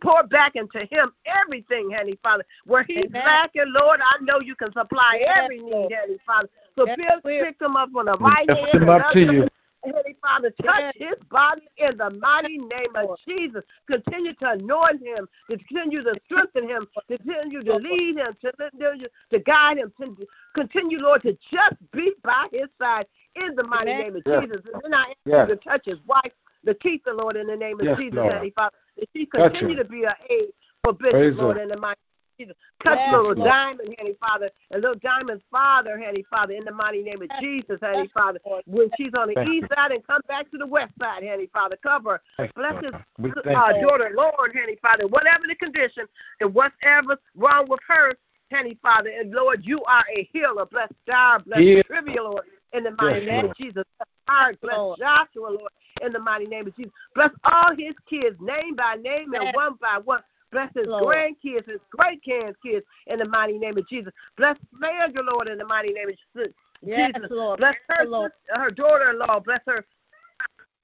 [0.02, 2.43] pour back into him everything, Heavenly Father.
[2.66, 3.24] Where he's Amen.
[3.26, 5.93] lacking, Lord, I know you can supply Yes, every need, Lord.
[5.93, 6.49] Heavenly Father.
[6.78, 9.47] So Yes, build, pick him up on the right Lift hand him up to you.
[9.84, 13.64] Heavenly Father, touch his body in the mighty name of Jesus.
[13.88, 19.08] Continue to anoint him, to continue to strengthen him, continue to lead him, to, continue
[19.32, 23.92] to guide him, to continue, Lord, to just be by his side in the mighty
[23.92, 24.02] Amen.
[24.02, 24.44] name of Yes.
[24.44, 24.62] Jesus.
[24.74, 25.50] And then I ask Yes.
[25.50, 26.34] you to touch his wife,
[26.66, 28.34] Lakeitha, Lord, in the name of Yes, Jesus, Lord.
[28.34, 28.76] Heavenly Father.
[28.98, 30.50] That she continue to be an aid
[30.84, 32.00] for Bishop, Praise Lord, in the mighty
[32.42, 32.56] Jesus.
[32.84, 33.50] Touch Yes, little Lord.
[33.50, 37.80] Diamond, Heavenly Father, and little Diamond's father, Heavenly Father, in the mighty name of Jesus,
[37.82, 38.39] Heavenly Father.
[38.66, 41.50] When she's on the Thank east side and come back to the west side, Heavenly
[41.54, 42.22] Father, cover her.
[42.38, 42.86] Thank Bless Lord.
[42.86, 46.06] his uh, daughter, Lord, Heavenly Father, whatever the condition
[46.39, 48.14] and whatever's wrong with her,
[48.50, 50.66] Heavenly Father, and Lord, you are a healer.
[50.66, 51.84] Bless Dar, bless Heal.
[51.84, 53.52] Trivia, Lord, in the mighty Yes, name Lord.
[53.52, 53.84] of Jesus.
[54.28, 55.00] Bless bless Lord.
[55.00, 55.72] Joshua, Lord,
[56.02, 56.92] in the mighty name of Jesus.
[57.16, 59.56] Bless all his kids, name by name and Yes.
[59.56, 60.22] one by one.
[60.52, 61.16] Bless his Lord.
[61.16, 64.12] grandkids, his great grandkids, in the mighty name of Jesus.
[64.38, 66.54] Bless Sandra, Lord, in the mighty name of Jesus.
[66.84, 67.60] Yes, Lord.
[67.60, 68.32] Bless her, Lord.
[68.49, 69.39] her daughter-in-law.
[69.41, 69.86] Bless her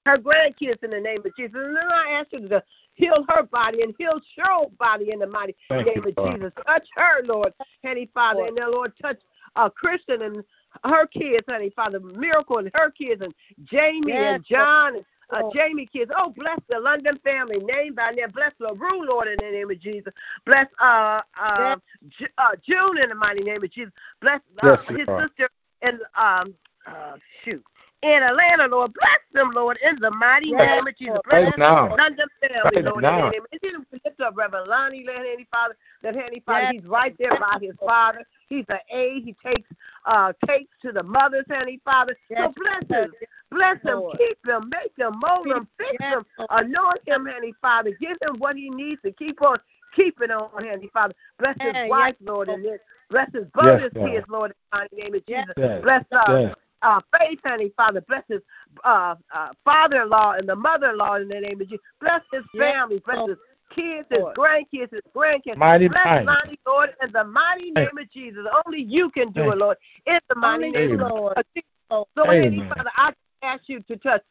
[0.05, 1.55] her grandkids in the name of Jesus.
[1.55, 2.63] And then I ask you to
[2.93, 6.35] heal her body and heal Cheryl's body in the mighty Thank name you, of Lord.
[6.35, 6.53] Jesus.
[6.65, 7.53] Touch her, Lord,
[7.83, 9.19] Heavenly Father, and then Lord, touch
[9.55, 10.43] uh, Kristen and
[10.83, 13.33] her kids, honey, Father, Miracle and her kids, and
[13.65, 16.11] Jamie Yes, and John and uh, Jamie kids.
[16.15, 18.31] Oh, bless the London family, name by name.
[18.33, 20.13] Bless LaRue, Lord, in the name of Jesus.
[20.45, 21.75] Bless uh, uh,
[22.09, 23.93] Ju- uh, June in the mighty name of Jesus.
[24.21, 25.29] Bless uh, Bless his Lord.
[25.29, 25.49] sister
[25.81, 26.53] and um,
[26.85, 27.63] uh, shoot.
[28.03, 31.13] In Atlanta, Lord, bless them, Lord, in the mighty Yes, name of Jesus.
[31.13, 31.21] Lord.
[31.25, 31.95] Bless Right now.
[31.95, 33.17] London family, Right Lord, now.
[33.17, 33.81] in the name of Jesus.
[33.91, 36.73] We lift up Reverend Lonnie, Lord, Heavenly Father, that Heavenly Father, Yes.
[36.75, 38.23] he's right there by his father.
[38.49, 39.23] He's an aide.
[39.23, 39.67] He takes
[40.05, 42.15] uh takes to the mothers, Heavenly Father.
[42.29, 43.05] So Yes, bless Lord.
[43.05, 43.13] him.
[43.49, 44.17] Bless him, Lord.
[44.19, 46.49] keep him, make him, mold him, fix Yes, him, Lord.
[46.51, 47.91] anoint him, Heavenly Father.
[47.99, 49.57] Give him what he needs to keep on
[49.95, 51.15] keeping on, Heavenly Father.
[51.39, 52.59] Bless his Yes, wife, yes, Lord, Lord.
[52.59, 52.79] and this.
[53.09, 54.11] Bless his bonus Yes, Lord.
[54.11, 55.45] kids, Lord, in the mighty name of Yes.
[55.47, 55.53] Jesus.
[55.57, 55.81] Yes.
[55.81, 56.55] Bless uh, Yes.
[56.81, 58.01] Uh, faith, honey, Father.
[58.01, 58.41] Bless his
[58.83, 61.83] uh, uh, father-in-law and the mother-in-law in the name of Jesus.
[61.99, 63.01] Bless his family.
[63.05, 63.37] Bless his
[63.73, 65.57] kids, his grandkids, his grandkids.
[65.57, 66.25] Mighty, Bless mighty.
[66.25, 68.45] Lonnie, Lord, in the mighty name of Jesus.
[68.65, 69.77] Only you can do it, Lord.
[70.05, 71.09] In the mighty Only name you, Amen.
[71.15, 71.37] Lord.
[71.37, 71.69] of Jesus.
[71.89, 72.43] So, Amen.
[72.43, 73.13] Heavenly Father, I
[73.43, 74.21] ask you to touch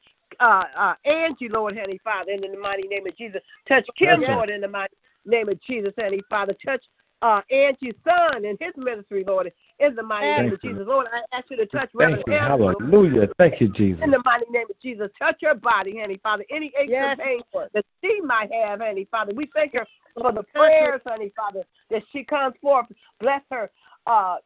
[0.41, 3.41] uh, uh, Angie, Lord, Heavenly Father, in the mighty name of Jesus.
[3.69, 4.31] Touch Kim, Yes.
[4.31, 4.95] Lord, in the mighty
[5.25, 6.55] name of Jesus, Heavenly Father.
[6.65, 6.85] Touch
[7.23, 10.39] uh, Angie's son and his ministry, Lord, in the mighty Yes.
[10.43, 10.71] name of you.
[10.71, 10.87] Jesus.
[10.87, 12.35] Lord, I ask you to touch Thank Reverend you.
[12.35, 13.29] Hallelujah.
[13.39, 14.03] Thank you, Jesus.
[14.03, 15.09] in the mighty name of Jesus.
[15.19, 16.45] Touch her body, honey, Father.
[16.51, 19.33] Any aches Yes, and pains that she might have, honey, Father.
[19.35, 19.87] We thank her
[20.21, 22.87] for the prayers, honey, Father, that she comes forth.
[23.21, 23.71] Bless her,
[24.07, 24.37] uh,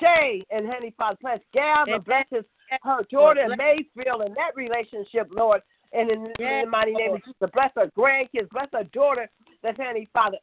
[0.00, 1.16] Shay, and honey, Father.
[1.20, 1.94] Bless Gavin.
[1.94, 2.44] and Bless his,
[2.82, 5.62] her Bless- Mayfield, and that relationship, Lord.
[5.92, 8.48] And in, in the mighty name of Jesus, bless her grandkids.
[8.50, 9.28] Bless her daughter,
[9.62, 10.38] that's honey, Father,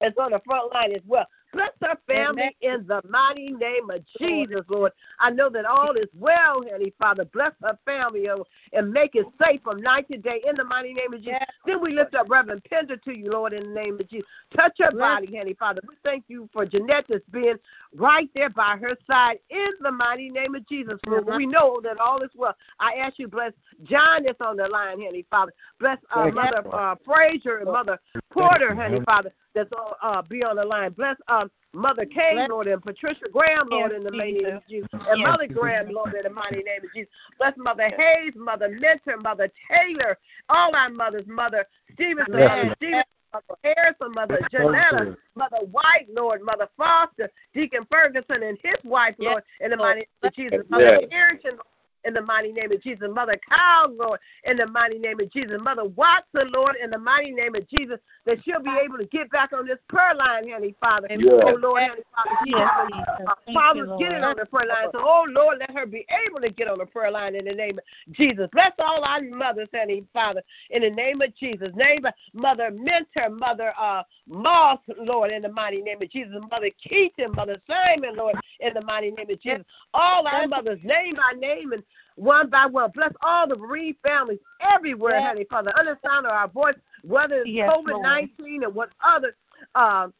[0.00, 1.26] that's on the front line as well.
[1.52, 4.92] Bless her family in the mighty name of Jesus, Lord.
[5.18, 7.24] I know that all is well, honey, Father.
[7.24, 10.92] Bless her family oh, and make it safe from night to day in the mighty
[10.92, 11.38] name of Jesus.
[11.40, 14.28] Yes, Then we lift up Reverend Pender to you, Lord, in the name of Jesus.
[14.54, 15.80] Touch her Bless- body, honey, Father.
[15.88, 17.56] We thank you for Jeanette that's being
[17.94, 21.26] right there by her side in the mighty name of Jesus, Lord.
[21.26, 21.36] Mhm.
[21.36, 22.54] We know that all is well.
[22.78, 23.52] I ask you, bless
[23.84, 25.52] John that's on the line, honey, Father.
[25.80, 26.74] Bless uh, Mother Lord.
[26.74, 27.98] uh, Frazier and Mother
[28.30, 30.92] Porter, honey, Heavenly- Father, that's on, uh, be on the line.
[30.92, 34.56] Bless um, Mother Kay, Bless- Lord, and Patricia Graham, Lord, Yes, in the mighty name
[34.56, 34.88] of Jesus.
[34.92, 37.12] And Yes, Mother Graham, Lord, in the mighty name of Jesus.
[37.38, 40.16] Bless Mother Hayes, Mother Mentor, Mother Taylor,
[40.48, 42.76] all our mothers, Mother Stevenson, Yes, Mother Lord.
[42.76, 43.04] Stevenson,
[43.34, 49.14] Mother Harrison, Mother Yes, Janetta, Mother White, Lord, Mother Foster, Deacon Ferguson and his wife,
[49.18, 50.52] Yes, Lord, in the mighty name of Jesus.
[50.52, 50.66] Yes.
[50.70, 51.66] Mother Harrington, Lord,
[52.08, 53.08] in the mighty name of Jesus.
[53.12, 55.60] Mother Kyle, Lord, in the mighty name of Jesus.
[55.60, 59.30] Mother Watson, Lord, in the mighty name of Jesus, that she'll be able to get
[59.30, 61.06] back on this prayer line, Heavenly Father.
[61.10, 61.32] Yeah.
[61.32, 63.06] Oh, Lord, Heavenly Father, she Yes, having Jesus.
[63.26, 64.88] uh, Thank you, getting on the prayer line.
[64.92, 67.52] So, oh, Lord, let her be able to get on the prayer line in the
[67.52, 68.48] name of Jesus.
[68.52, 71.68] Bless all our mothers, Heavenly Father, in the name of Jesus.
[71.74, 76.34] Name uh, Mother Mentor, Mother uh, Moss, Lord, in the mighty name of Jesus.
[76.50, 79.64] Mother Keaton, Mother Simon, Lord, in the mighty name of Jesus.
[79.94, 81.82] All our mothers, name by name and
[82.18, 82.90] one by one.
[82.90, 85.22] Bless all the bereaved families everywhere, Yes.
[85.22, 85.72] Heavenly Father.
[85.78, 89.34] Understand our voice, whether it's Yes, COVID 19 or what other.
[89.74, 90.12] Um,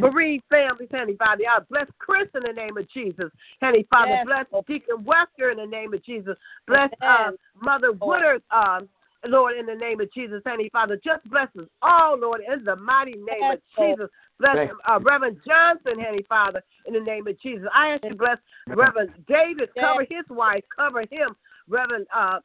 [0.00, 1.44] bereaved families, Heavenly Father.
[1.48, 3.30] I bless Chris in the name of Jesus.
[3.60, 4.24] Heavenly Father, Yes.
[4.24, 6.36] bless Deacon Wester in the name of Jesus.
[6.66, 8.88] Bless uh, Mother Woodard, um,
[9.26, 10.42] Lord, in the name of Jesus.
[10.44, 13.58] Heavenly Father, just bless us all, Lord, in the mighty name of.
[13.98, 14.08] Jesus.
[14.38, 17.68] Bless uh, Reverend Johnson, Heavenly Father, in the name of Jesus.
[17.74, 21.36] I ask you to bless Reverend David, cover his wife, cover him.
[21.68, 22.40] Reverend uh,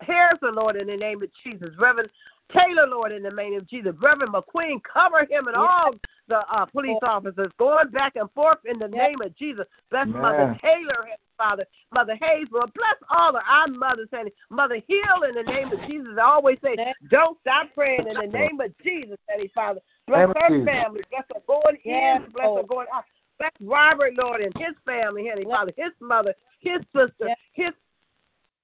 [0.00, 1.70] Harrison, Lord, in the name of Jesus.
[1.78, 2.10] Reverend
[2.52, 3.94] Taylor, Lord, in the name of Jesus.
[4.00, 5.68] Reverend McQueen, cover him and Yes.
[5.68, 5.94] all
[6.28, 9.08] the uh, police officers going back and forth in the Yes.
[9.08, 9.66] name of Jesus.
[9.90, 10.22] Bless Amen.
[10.22, 12.72] Mother Taylor, Father, Mother Hayes, Lord.
[12.74, 16.16] Bless all of our mothers and Mother Hill in the name of Jesus.
[16.18, 16.94] I always say, Yes.
[17.08, 19.80] don't stop praying in the name of Jesus, Heavenly Father.
[20.06, 20.74] Bless Name her Jesus.
[20.74, 21.00] family.
[21.10, 22.30] Bless her going Yes, in.
[22.32, 23.04] Bless her going out.
[23.38, 25.56] Bless Robert, Lord, and his family, Heavenly Yes.
[25.58, 27.38] Father, his mother, his sister, Yes.
[27.52, 27.70] his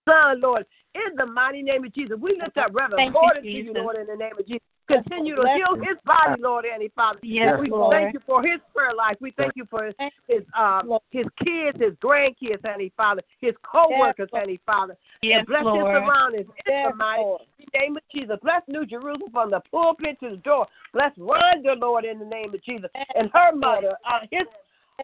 [0.09, 0.67] son, Lord.
[0.95, 3.77] In the mighty name of Jesus, we lift up Reverend Porter to you, Jesus.
[3.77, 4.63] Lord, in the name of Jesus.
[4.89, 7.19] Continue to heal his body, Lord, Heavenly Father.
[7.23, 7.93] Yes, we Lord.
[7.93, 9.17] thank you for his prayer life.
[9.21, 9.95] We thank you for his
[10.29, 14.41] his, um, his kids, his grandkids, Heavenly Father, his co-workers, Lord.
[14.41, 14.97] Heavenly Father.
[15.21, 15.95] Yes, and bless Lord.
[15.95, 17.43] his surroundings in Yes, the mighty Lord.
[17.79, 18.39] name of Jesus.
[18.43, 20.67] Bless New Jerusalem from the pulpit to the door.
[20.95, 22.89] Bless Rhonda, Lord, in the name of Jesus.
[23.15, 24.45] And her mother, uh, his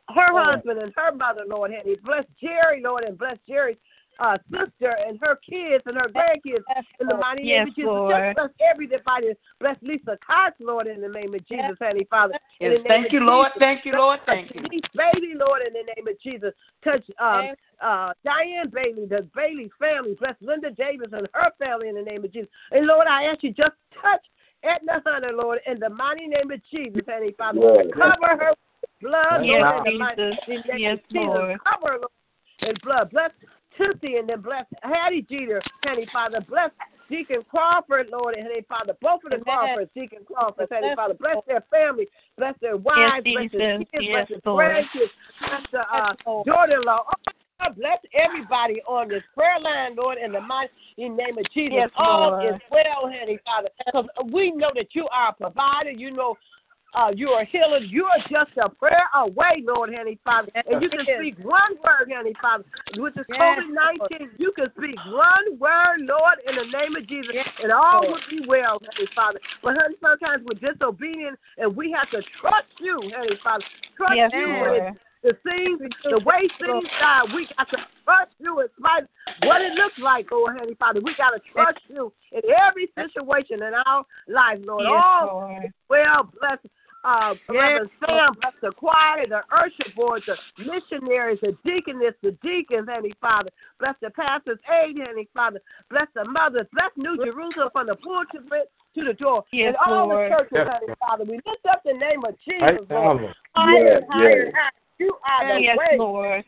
[0.09, 1.99] her husband and her mother, Lord, Heavenly.
[2.03, 3.76] Bless Jerry, Lord, and bless Jerry's
[4.18, 6.64] uh, sister and her kids and her grandkids
[7.00, 7.90] in the mighty Yes, name of Jesus.
[7.92, 8.08] Lord.
[8.08, 9.32] Just bless everybody.
[9.60, 12.34] Bless Lisa Cox, Lord, in the name of Jesus, Heavenly Father.
[12.62, 13.52] In Yes, the name thank you, Lord.
[13.54, 13.58] Jesus.
[13.58, 14.20] Thank you, Lord.
[14.26, 14.62] Thank you.
[14.70, 16.52] Denise Bailey, Lord, in the name of Jesus.
[16.84, 17.48] Touch um,
[17.80, 20.16] uh, Diane Bailey, the Bailey family.
[20.20, 22.50] Bless Linda Davis and her family in the name of Jesus.
[22.72, 24.24] And Lord, I ask you just touch
[24.62, 27.60] Edna Hunter, Lord, in the mighty name of Jesus, Heavenly Father.
[27.60, 27.86] Yes.
[27.92, 28.52] Cover her
[29.00, 31.44] blood, Yes, Lord, in the mighty name of Yes, Jesus.
[31.44, 31.60] Lord.
[31.66, 32.12] Cover her, Lord,
[32.62, 33.10] in blood.
[33.10, 33.32] Bless
[33.76, 36.40] Tootsie and then bless Hattie Jeter, Heavenly Father.
[36.40, 36.70] Bless
[37.10, 38.96] Deacon Crawford, Lord, and Heavenly Father.
[39.00, 41.14] Both of the Crawfords, Deacon Crawford, Heavenly Father.
[41.14, 42.08] Bless their family.
[42.36, 43.24] Bless their wives.
[43.24, 43.88] bless their kids.
[44.00, 45.10] Yes, bless their grandkids.
[45.40, 46.14] Bless the uh,
[46.44, 47.04] daughter-in-law.
[47.06, 51.74] Oh, God, bless everybody on this prayer line, Lord, in the mighty name of Jesus.
[51.74, 53.68] Yes, All is well, Heavenly Father.
[53.84, 55.90] Because we know that you are a provider.
[55.90, 56.36] You know
[56.95, 57.88] uh, you are healing.
[57.90, 60.49] You are just a prayer away, Lord, Heavenly Father.
[60.55, 62.64] And you can speak one word, Heavenly Father.
[62.97, 63.68] With this COVID
[64.11, 68.22] 19, you can speak one word, Lord, in the name of Jesus, and all would
[68.30, 69.40] be well, Heavenly Father.
[69.62, 73.64] But, honey, sometimes we're disobedient, and we have to trust you, Heavenly Father.
[73.97, 74.97] Trust Yes, you Lord.
[75.22, 79.05] the things, the way things die, we got to trust you in spite
[79.42, 81.01] what it looks like, Lord Heavenly Father.
[81.01, 84.84] We got to trust you in every situation in our life, Lord.
[84.84, 85.72] Yes, All Lord.
[85.88, 86.59] well, bless
[87.05, 87.72] uh, Yes.
[87.72, 93.14] Reverend Sam, bless the choir, the usher board, the missionaries, the deaconess, the deacons, Heavenly
[93.20, 93.50] Father.
[93.78, 95.61] Bless the pastor's aid, Heavenly Father.
[95.90, 96.66] Bless the mothers.
[96.72, 99.44] Bless New Jerusalem from the pulpit to the door.
[99.52, 100.32] Yes, and all Lord.
[100.32, 100.68] the churches, Yes.
[100.72, 101.24] Heavenly Father.
[101.24, 103.22] We lift up the name of Jesus, Right Lord.
[103.22, 103.32] now.
[103.55, 104.70] Higher Yes, higher higher.
[104.98, 105.96] You are the Yes, way.
[105.98, 106.44] Lord.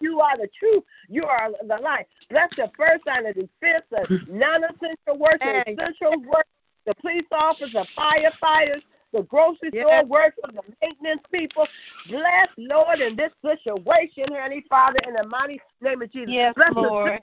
[0.00, 0.82] You are the truth.
[1.08, 2.06] You are the light.
[2.30, 6.44] Bless the first line of defense, the non-essential workers, the essential workers,
[6.86, 8.82] the police officers, the firefighters,
[9.12, 9.86] the grocery Yes.
[9.86, 11.66] store workers, the maintenance people.
[12.08, 16.34] Bless, Lord, in this situation, Heavenly Father, in the mighty name of Jesus.
[16.34, 17.20] Yes, Bless the Lord.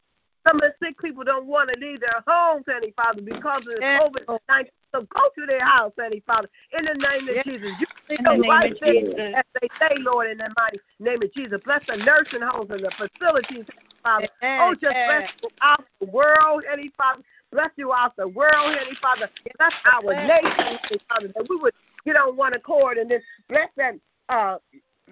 [0.48, 3.66] some of the sick people don't want to leave their homes, Heavenly Father, because of
[3.66, 4.72] the COVID 19.
[4.96, 7.46] So go to their house, Heavenly Father, in the name of Yes.
[7.46, 7.76] Jesus.
[8.10, 11.60] You know the right there as they say, Lord, in the mighty name of Jesus.
[11.66, 13.66] Bless the nursing homes and the facilities,
[14.02, 14.28] Father.
[14.42, 17.22] Yes, Oh, just bless throughout the world, Heavenly Father.
[17.52, 19.30] Bless you throughout the world, Heavenly Father.
[19.58, 20.44] Bless our Yes.
[20.44, 21.74] nation, Heavenly Father, that we would
[22.06, 23.96] get on one accord and then bless that
[24.30, 24.58] uh,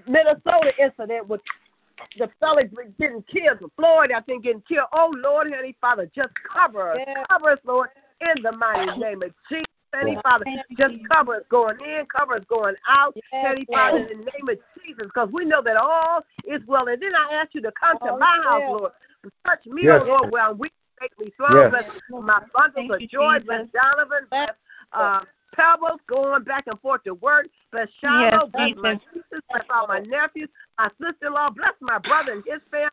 [0.08, 1.42] Minnesota incident with
[2.18, 2.64] the fella
[3.00, 4.88] getting killed, with Florida, I think, getting killed.
[4.92, 7.00] Oh, Lord, Heavenly Father, just cover us.
[7.08, 7.26] Yes.
[7.30, 7.90] Cover us, Lord,
[8.22, 9.66] in the mighty name of Jesus.
[9.94, 10.46] Heavenly Father,
[10.78, 11.08] just Jesus.
[11.10, 13.14] cover us going in, cover us going out.
[13.16, 13.80] Yes, Heavenly Lord.
[13.80, 16.88] Father, in the name of Jesus, because we know that all is well.
[16.90, 18.80] And then I ask you to come to my is house, well.
[18.80, 18.92] Lord.
[19.46, 20.02] Touch me, Yes.
[20.06, 20.74] Lord, where I'm weak.
[21.02, 21.56] Make me strong.
[21.56, 21.72] Yes.
[21.72, 23.34] Bless my bundles Thank of you, joy.
[23.36, 23.46] Jesus.
[23.48, 24.28] Bless Donovan.
[24.30, 24.52] Bless
[24.94, 25.22] uh,
[25.56, 27.48] Pebbles going back and forth to work.
[27.72, 28.30] Bless Shiloh.
[28.32, 29.08] Yes, bless my Jesus.
[29.14, 29.44] nieces.
[29.52, 30.50] Bless all my nephews.
[30.78, 31.52] My sister-in-law.
[31.52, 32.90] Bless my brother and his family.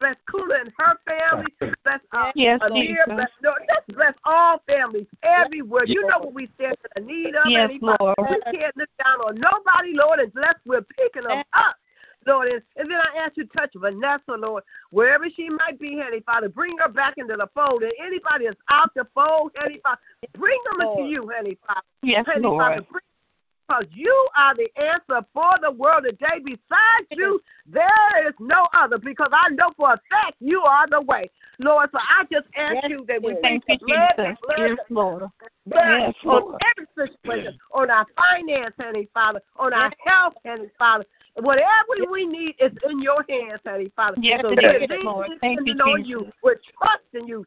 [0.00, 1.46] Bless Kula and her family.
[1.84, 3.04] Bless uh, Yes, Amir.
[3.06, 5.84] Bless, no, just bless all families everywhere.
[5.86, 7.46] You know what we stand in the need of.
[7.46, 8.14] Yes, Heavenly Father.
[8.18, 8.42] Lord.
[8.44, 11.76] We can't look down on nobody, Lord, unless we're picking them up.
[12.26, 15.96] Lord, and, and then I ask you to touch Vanessa, Lord, wherever she might be,
[15.96, 17.82] Heavenly Father, bring her back into the fold.
[17.82, 20.00] And anybody that's out the fold, Heavenly Father,
[20.38, 21.80] bring them into you, Heavenly Father.
[22.02, 23.02] Yes, Heavenly Father, bring
[23.68, 26.40] because you are the answer for the world today.
[26.44, 31.00] Besides you, there is no other because I know for a fact you are the
[31.00, 31.30] way.
[31.58, 33.38] Lord, so I just ask Yes, you that we yes.
[33.42, 34.38] thank Thank the you, blood, Jesus.
[34.40, 35.22] the blood, Yes, the Lord.
[35.66, 36.62] blood Yes, on Lord.
[36.76, 41.04] every situation, on our finance, Heavenly Father, on our health, Heavenly Father.
[41.36, 44.16] Whatever we need is in your hands, Heavenly Father.
[44.20, 45.30] Yes, so it we're Lord.
[45.40, 46.10] Thank you, depending on Jesus.
[46.10, 46.32] you.
[46.42, 47.46] We're trusting you.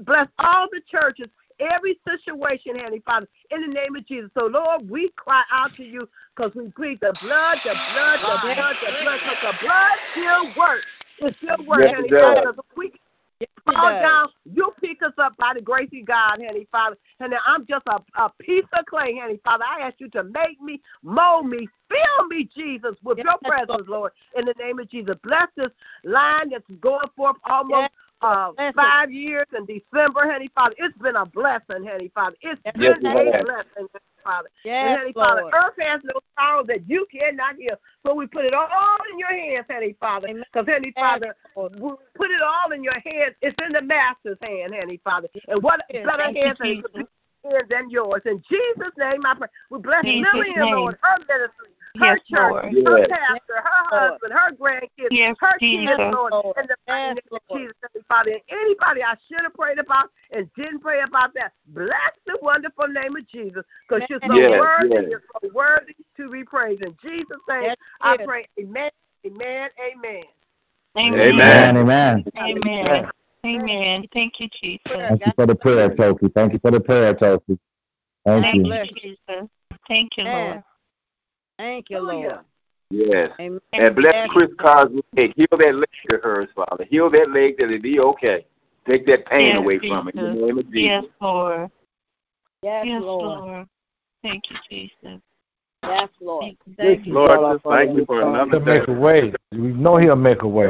[0.00, 1.26] Bless all the churches,
[1.60, 4.30] every situation, Heavenly Father, in the name of Jesus.
[4.38, 8.38] So, Lord, we cry out to you because we plead the blood, the blood, the
[8.38, 10.86] blood, the blood, because the blood still works.
[11.18, 12.20] It still works, Yes, it Heavenly does.
[12.20, 12.52] Father.
[12.54, 12.92] 'cause we
[13.40, 16.96] Yes, it fall down, you pick us up by the grace of God, Heavenly Father.
[17.20, 19.64] And I'm just a, a piece of clay, Heavenly Father.
[19.68, 23.88] I ask you to make me, mold me, fill me, Jesus, with Yes, your presence,
[23.88, 24.12] Lord.
[24.36, 25.16] In the name of Jesus.
[25.22, 25.70] Bless this
[26.04, 27.90] line that's going forth almost Yes.
[28.22, 30.74] uh, five years in December, honey, Father.
[30.78, 32.36] It's been a blessing, honey, Father.
[32.40, 33.88] It's been a blessing,
[34.26, 34.48] Father.
[34.64, 37.76] and Yes, Heavenly Father, earth has no sorrow that you cannot heal.
[38.04, 40.28] So we put it all in your hands, Heavenly Father.
[40.28, 41.80] Because, Heavenly Yes, Father, Lord.
[41.80, 43.34] we put it all in your hands.
[43.40, 45.28] It's in the Master's hand, Heavenly Father.
[45.48, 47.08] And what Yes, better hands than it could be Jesus.
[47.44, 48.22] hands than yours.
[48.26, 49.48] In Jesus' name, I pray.
[49.70, 50.70] We bless Jesus' Lillian.
[50.70, 52.64] Lord, her ministry, her Yes, church, Lord.
[52.64, 53.10] her Yes.
[53.10, 55.96] pastor, her husband, her grandkids, Yes, her Jesus.
[55.98, 56.56] kids, Lord, Lord.
[56.58, 58.32] in the Yes, name of Jesus, Father.
[58.32, 62.88] And anybody I should have prayed about and didn't pray about that, bless the wonderful
[62.88, 65.04] name of Jesus, because you're so Yes, worthy, yes.
[65.10, 66.82] you're so worthy to be praised.
[66.82, 68.26] In Jesus' name, Yes, I yes.
[68.26, 68.46] pray.
[68.58, 68.90] Amen,
[69.26, 70.22] amen, amen.
[70.98, 71.30] Amen.
[71.30, 71.76] Amen.
[71.76, 72.24] Amen.
[72.38, 73.10] Amen.
[73.44, 74.04] Amen.
[74.12, 74.80] Thank you, Jesus.
[74.86, 76.28] Thank you for the prayer, Toki.
[76.34, 77.58] Thank you for the prayer, Toki.
[78.24, 78.72] Thank Thank you.
[78.72, 79.48] you, Jesus.
[79.86, 80.32] Thank you, Yeah.
[80.32, 80.62] Lord.
[81.58, 82.38] Thank you, oh, Lord.
[82.90, 83.30] Yes.
[83.40, 83.60] Amen.
[83.72, 85.02] And bless Chris Cosby.
[85.16, 85.32] leg.
[85.36, 86.84] Heal that leg of hers, Father.
[86.84, 88.46] Heal that leg that it be okay.
[88.88, 90.74] Take that pain Yes, away from it in the name of Jesus.
[90.76, 91.70] Yes, Lord.
[92.62, 93.40] Yes, Yes, Lord.
[93.40, 93.68] Lord.
[94.22, 95.20] Thank you, Jesus.
[95.82, 96.42] Yes, Lord.
[96.44, 96.74] Thank you.
[96.76, 97.14] Thank you.
[97.14, 99.32] Lord, just thank you for another He'll make a way.
[99.52, 100.68] We know he'll make a way.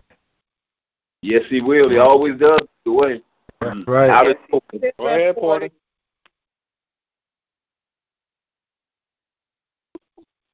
[1.23, 1.91] Yes, he will.
[1.91, 3.23] He always does the way.
[3.61, 4.11] That's right.
[4.11, 4.81] Out is open.
[4.99, 5.71] Go ahead, Porter.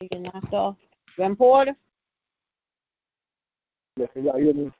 [0.03, 0.77] You get knocked off.
[1.15, 1.77] Grand Porter?
[3.97, 4.73] Yes, can y'all hear me?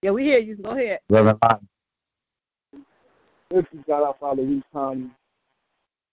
[0.00, 0.56] Yeah, we hear you.
[0.56, 1.00] Go ahead.
[1.10, 1.68] Reverend Martin.
[3.50, 4.42] This is God our Father.
[4.42, 5.14] We come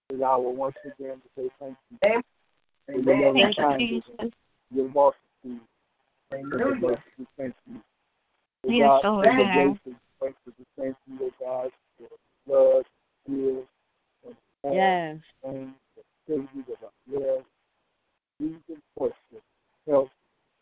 [0.09, 1.97] this hour once again to say thank you.
[2.03, 2.23] Amen.
[2.89, 4.33] And the Thank you, kindness, Jesus.
[4.73, 5.61] your multitude.
[6.31, 6.99] Thank you, Lord.
[7.17, 7.81] We thank you.
[8.67, 9.25] Yes, God, Lord.
[9.25, 10.53] for the grace and thank you.
[10.77, 12.07] Thank you, God, for
[12.45, 12.85] blood,
[13.25, 13.65] tears,
[14.65, 15.17] and Yes.
[15.43, 17.45] and the activities of our lives.
[18.41, 19.15] Reason, portion,
[19.87, 20.09] health,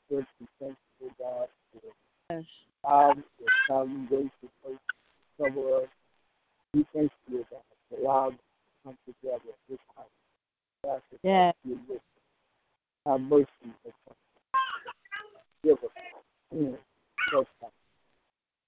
[0.05, 0.27] strength.
[0.41, 1.93] We thank you, God, for
[2.29, 2.43] Yes.
[2.85, 4.79] time, for time, mercy.
[5.37, 5.89] Cover us.
[6.73, 9.79] We thank you, God, for allowing us to come together at this
[11.09, 11.55] to Yes.
[11.63, 11.79] you.
[13.05, 14.93] Have mercy upon us.
[15.63, 15.91] Give us
[17.63, 17.71] us.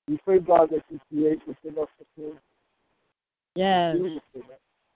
[0.07, 2.05] We pray, God, that you create within us the
[3.55, 3.97] Yes.
[3.97, 4.22] you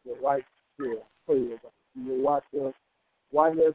[0.06, 1.06] the right spirit.
[1.26, 2.74] Pray, God, you watch us,
[3.32, 3.74] watch us, to.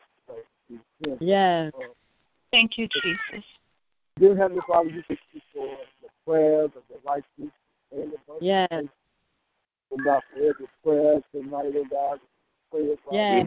[1.21, 1.73] Yes.
[2.53, 3.45] Thank you, Jesus.
[4.19, 5.67] Dear Heavenly Father, we thank you for
[6.03, 7.25] the prayers of the righteous
[7.93, 8.47] and the mercy.
[8.47, 8.85] Yes.
[9.93, 12.21] Oh God, for every prayer tonight, oh God.
[12.71, 13.47] Pray, oh Yes.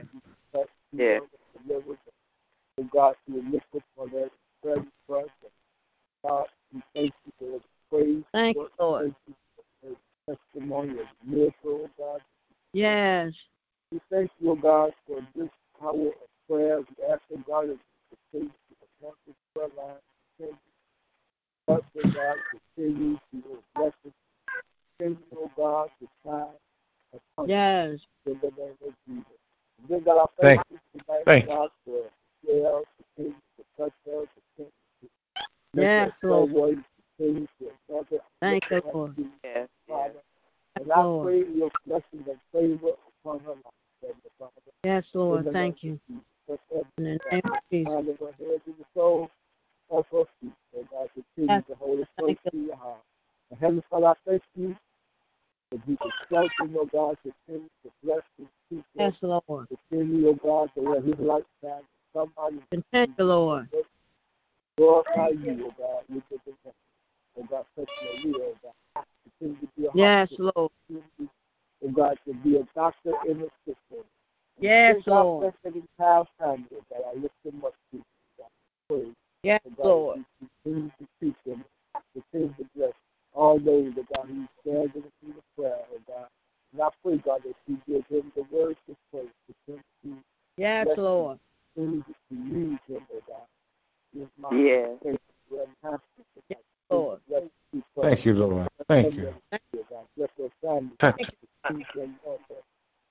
[0.53, 1.21] that you Yes.
[1.21, 1.97] people, deliver them.
[2.79, 4.31] Oh God, you lift us for that
[4.61, 5.29] prayer request.
[6.23, 8.23] God, we thank you for the praise.
[8.31, 9.15] Thank you, Lord.
[9.25, 9.89] Thank you for
[10.27, 11.53] the testimony of miracle,
[11.85, 12.21] oh God.
[12.73, 13.33] Yes.
[13.91, 16.79] We thank you, oh God, for this power of prayer.
[16.79, 19.95] We ask, oh God, that you continue to anoint this prayer line.
[20.37, 22.37] Continue to touch, oh God,
[22.75, 24.13] continue to bless us.
[24.99, 27.99] Continue, oh God, to shine Yes.
[28.25, 29.25] in the name of Jesus.
[29.87, 32.09] Dear God, I Thank thank you tonight, thank God, for
[32.45, 32.81] prayer,
[33.15, 34.71] continue to touch us, continue
[35.01, 35.09] to
[35.73, 36.51] make Yes, Lord.
[36.51, 36.81] worthy,
[37.17, 38.07] continue to anoint.
[38.41, 39.15] Thank you, Lift us up Lord.
[39.15, 39.69] to Yes.
[40.75, 41.27] And I Lord.
[41.27, 44.15] pray your blessings and favor upon her life,
[44.83, 45.47] Yes, Lord.
[45.53, 45.99] Thank you.
[46.07, 46.23] Jesus.
[46.49, 46.57] In
[46.97, 47.93] the name of Jesus.
[47.93, 49.29] Father, of head to the soul
[49.89, 50.51] of her feet.
[50.75, 52.99] Oh God, continue to hold us close to your heart.
[53.49, 54.75] And Heavenly Father, I thank you
[55.71, 59.41] that you can strengthen, oh God, continue to bless and keep Yes, us.
[59.47, 59.67] Lord.
[59.89, 61.81] Continue, oh God, to let his light shine.
[62.13, 63.69] Somebody Continue, Lord.
[64.77, 66.75] glorify you, oh God, with the defense.
[67.39, 67.89] Oh God, touch
[68.23, 68.57] your will, oh
[68.95, 69.05] God.
[69.39, 70.29] Continue to be a Yes.
[70.37, 70.71] Lord.
[70.87, 71.29] Continue,
[71.85, 74.03] oh God, to be a doctor in the system.
[74.59, 75.41] Yes, Thank God Lord.
[75.41, 78.03] bless every family, oh I lift them up to you,
[78.37, 78.47] God.
[78.87, 79.13] Praise.
[79.43, 80.25] Yes, God, Lord.
[80.63, 81.65] Continue to teach them.
[82.13, 82.93] Continue to bless
[83.33, 86.27] all those, oh God, who stand in the prayer, oh God.
[86.71, 89.27] And I pray, God, that you give him the words to pray.
[89.67, 90.23] Continue to
[90.57, 91.03] Yes, bless him.
[91.03, 91.39] Lord.
[91.75, 93.47] To use him, oh God.
[94.13, 94.89] Yes, my Yes.
[95.03, 95.69] Thank you, Lord.
[96.49, 97.21] Thank you, Lord.
[97.71, 98.09] You, Father.
[98.15, 98.67] Thank you, Lord.
[98.87, 99.63] Thank
[101.97, 102.63] you.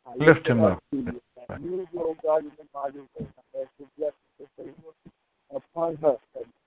[0.06, 0.82] You, oh Lift him up.
[0.92, 1.20] you,
[1.96, 2.16] oh
[4.58, 4.74] you
[5.54, 6.16] upon her,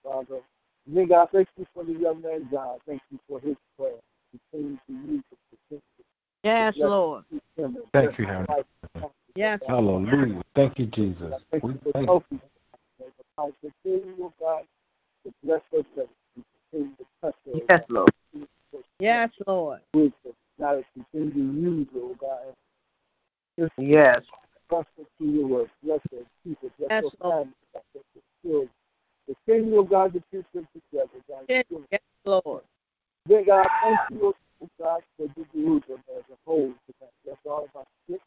[0.04, 0.40] Father.
[1.32, 2.80] Thank you for the young man, God.
[2.86, 3.94] Thank you for his prayer.
[4.52, 5.24] Continue to use
[5.72, 5.82] it.
[6.44, 7.26] Yes, Lord.
[7.92, 8.64] Thank you, Heavenly.
[9.36, 10.42] Yes, Hallelujah.
[10.56, 11.34] Thank you, Jesus.
[11.52, 12.24] Thank you for thank oh
[14.40, 14.64] God,
[15.26, 15.86] to bless oh
[17.70, 18.12] Yes, Lord.
[19.00, 19.82] Yes, Lord.
[20.60, 22.54] God, continue to use oh God.
[23.58, 24.22] Just Yes.
[24.70, 25.70] trust her to your word.
[25.84, 26.70] Bless her, keep her.
[26.78, 27.34] Bless Yes, her Lord.
[27.44, 27.54] family.
[27.72, 28.70] Bless her children.
[29.26, 31.10] Continue, oh God, to keep them together.
[31.28, 31.46] God.
[31.50, 32.64] Yes, yes, Lord.
[33.28, 36.74] Dear God, thank you, oh God, for the Jerusalem as a whole.
[37.26, 38.20] That's all about sick.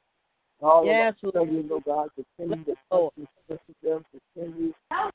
[0.60, 1.36] All Yes, of Lord.
[1.36, 3.12] our children, oh God, continue to Bless, Lord.
[3.14, 4.04] touch and strengthen them.
[4.34, 4.72] Continue,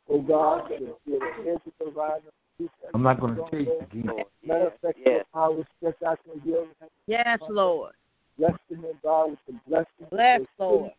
[0.09, 2.69] oh God, to be the head to provide them.
[2.93, 3.87] I'm not going to strong tell you Lord.
[3.91, 4.25] again.
[4.43, 5.25] Manifest Yes.
[5.33, 6.67] power, stretch out your will.
[7.07, 7.93] Yes, Lord.
[8.37, 10.07] Bless oh God, with the blessing.
[10.09, 10.91] Bless, of the Lord.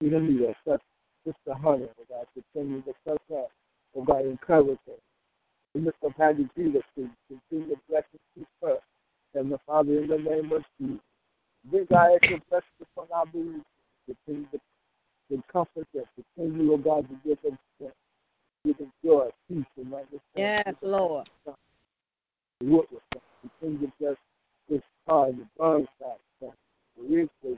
[0.00, 0.56] We don't need that.
[0.68, 0.82] Touch
[1.24, 3.44] Sister Hunter, oh God, continue to touch her.
[3.96, 4.92] Oh God, encourage her.
[5.74, 8.78] We lift up Hattie Peterson, continue to bless and keep her.
[9.34, 11.00] And the Father, in the name of Jesus.
[11.70, 13.64] Dear God, as your blessing upon our beliefs,
[14.06, 14.60] continue to,
[15.30, 16.04] to comfort them,
[16.36, 17.96] continue, oh God, to give them strength,
[18.64, 20.20] give them joy, peace, and understanding.
[20.36, 21.28] Yes, Lord.
[22.60, 23.22] work with us.
[23.60, 24.16] Continue to bless
[25.06, 26.50] this the burn side,
[26.96, 27.56] the rig place.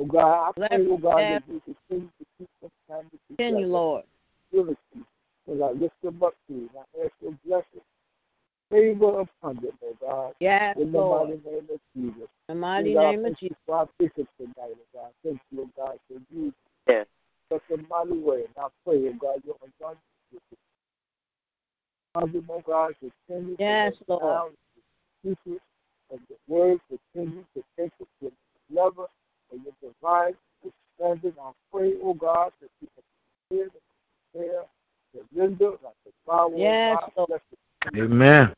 [0.00, 3.66] Oh God, I pray, oh God, that you continue to keep us family Continue, together.
[3.72, 4.04] Lord.
[4.52, 4.78] Unity.
[5.46, 6.70] So I lift them up to you.
[6.74, 7.80] and I ask your blessing.
[8.70, 10.32] Favor upon them, oh God.
[10.40, 11.28] Yes, In the Lord.
[11.28, 12.28] mighty name of Jesus.
[12.48, 13.58] In the mighty God, name of thank you Jesus.
[13.66, 15.10] for our bishop tonight, oh God.
[15.22, 16.52] Thank you, oh God, for you.
[16.88, 17.06] Yes.
[17.52, 18.44] Such a mighty way.
[18.46, 20.00] And I pray, oh God, your abundance.
[22.14, 22.92] Father, oh God,
[23.28, 24.22] continue Yes, to Lord.
[24.22, 24.48] allow
[25.24, 25.60] the secret
[26.10, 26.34] of mm-hmm.
[26.48, 29.08] the word continue to take it to the level
[29.52, 30.34] of your divine
[31.00, 31.34] understanding.
[31.40, 33.04] I pray, oh God, that you can
[33.50, 34.62] hear the prayer,
[35.12, 37.28] the like the power, Yes, oh God.
[37.28, 37.40] Lord.
[37.92, 38.00] It.
[38.00, 38.54] Amen.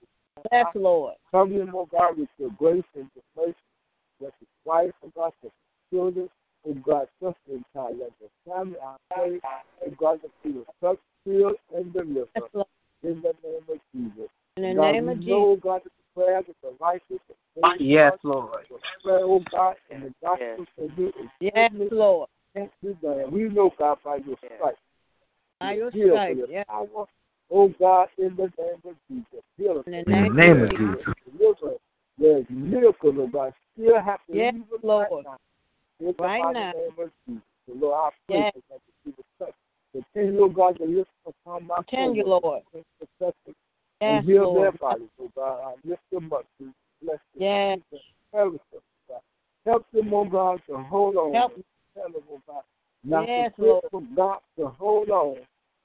[0.53, 1.15] Yes, Lord.
[1.31, 3.57] Cover him, oh God, with your grace and your mercy.
[4.21, 5.53] Bless his wife, oh God, bless his
[5.93, 6.29] children,
[6.67, 8.77] oh God, trust the entire level of family.
[8.83, 9.41] I pray,
[9.87, 12.67] oh God, that you will touch, heal, and deliver Yes,
[13.03, 14.31] in the name of Jesus.
[14.57, 15.63] In the God, name of know, Jesus.
[15.63, 17.21] God, that the prayers of the righteous
[17.63, 18.65] are faith, Yes, God, Lord.
[18.71, 22.29] the prayer, oh God, and the gospel for you is Yes, certainly Lord.
[22.55, 23.31] can't be done.
[23.31, 24.79] We know, God, by your stripes.
[25.61, 26.39] By you your heal for stripes.
[26.39, 26.67] your Yes.
[26.69, 27.07] power,
[27.51, 29.45] oh God, in the name of Jesus.
[29.59, 29.85] Heal us.
[29.87, 30.97] In the In the name name of of Jesus.
[30.97, 31.15] Jesus.
[31.39, 31.77] Deliver.
[32.19, 33.53] There's miracle, oh God.
[33.75, 35.09] Still happen Yes, even Lord.
[35.11, 35.37] right now.
[36.01, 36.73] In the Right mighty now.
[36.73, 37.43] name of Jesus.
[37.69, 38.53] So, Lord, I pray Yes.
[38.55, 39.55] for that you will touch.
[39.93, 42.63] Continue, oh God, to lift upon my Continue, soul, Lord.
[44.01, 45.61] And Yes, and heal their bodies, oh God.
[45.65, 46.73] I lift them up to
[47.03, 47.39] bless them.
[47.39, 47.79] Yes.
[48.33, 49.21] Help them, oh God.
[49.65, 51.35] Help them, oh God, to hold on.
[51.35, 51.55] Help.
[51.55, 52.63] Them, oh God.
[53.05, 53.85] Not Yes, to Lord.
[53.93, 55.37] oh God, to hold on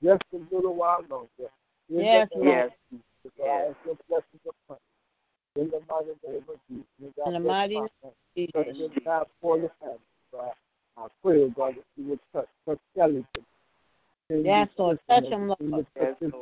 [0.03, 1.51] just a little while longer.
[1.89, 2.65] In the Yes, name Lord.
[2.65, 4.77] of Jesus, oh God, I blessings upon.
[5.55, 7.13] In the mighty name of Jesus.
[7.17, 8.13] God In the mighty name of
[8.75, 8.91] Jesus.
[9.05, 9.99] God for the family,
[10.31, 10.51] God.
[10.97, 13.25] I pray, oh God, that you would touch, touch Ellington.
[13.35, 13.43] In
[14.31, 14.99] Yes, Lord.
[15.09, 15.59] Touch him, Lord.
[15.59, 15.85] this
[16.19, 16.33] system,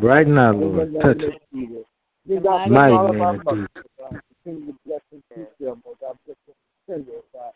[0.00, 0.92] Right now, Lord.
[0.92, 1.42] name Touch of it.
[1.52, 1.84] Jesus.
[2.26, 3.90] You In got the bless mighty all of name of mothers, Jesus.
[3.98, 4.20] God.
[4.44, 5.22] Continue to bless and
[5.86, 6.16] oh God.
[6.86, 7.52] Continue, oh God.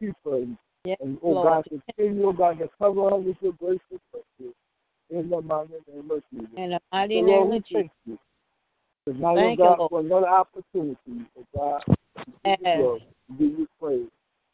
[0.00, 1.44] Keep her, and, Yes, and oh Lord.
[1.44, 1.64] God,
[1.96, 4.54] continue, oh God, to cover her with your grace and mercy.
[5.10, 6.48] In the mighty name of Jesus.
[6.56, 7.72] In the mighty name of Jesus.
[7.72, 8.18] thank you.
[9.06, 9.90] Oh Thank you, God, Lord.
[9.90, 10.98] for another opportunity,
[11.38, 13.00] oh God, to give you Yes.
[13.38, 14.08] give you praise.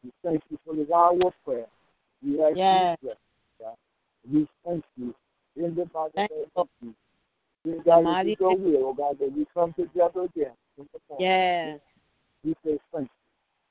[0.04, 1.66] We thank you for this hour of prayer.
[2.24, 2.96] We ask Yes.
[3.02, 3.33] you to bless, God.
[4.30, 5.14] We thank you
[5.56, 6.96] in the mighty Thank name you, of Jesus.
[7.64, 11.00] Dear God, if you go will, oh God, that we come together again in the
[11.08, 11.18] morning.
[11.18, 11.80] Yes.
[12.44, 13.08] We say thank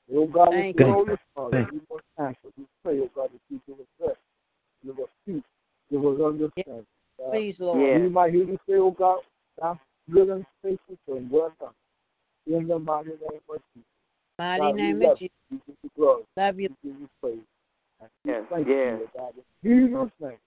[0.08, 0.20] you.
[0.20, 1.18] Oh God, Thank with your you.
[1.36, 2.52] Holy we must answer.
[2.56, 4.18] We pray, oh God, that you give us rest,
[4.84, 5.42] give us peace,
[5.90, 6.86] give us understanding.
[7.18, 7.30] God.
[7.30, 7.80] Please, Lord.
[7.80, 8.00] Yes.
[8.00, 9.20] We might hear you say, oh God,
[9.62, 9.78] I'm
[10.08, 11.70] willing, faithful, and well done.
[12.46, 13.88] In the mighty name of Jesus.
[14.38, 15.20] Mighty God, name of Jesus.
[15.20, 15.28] you.
[15.50, 16.22] We give you glory.
[16.36, 16.68] Love you.
[16.82, 17.38] We give you praise.
[18.00, 19.00] And we Yes, thank yes.
[19.00, 19.32] you, God.
[19.62, 20.38] In Jesus' name.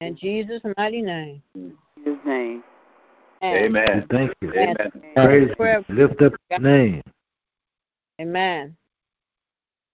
[0.00, 1.42] In Jesus' mighty name.
[1.54, 2.62] In his name.
[3.42, 4.06] Amen.
[4.10, 4.52] Thank you.
[4.54, 4.76] Amen.
[5.14, 5.94] Praise Prayer- you.
[5.94, 7.02] Lift up your name.
[8.20, 8.76] Amen.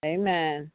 [0.05, 0.71] Amen.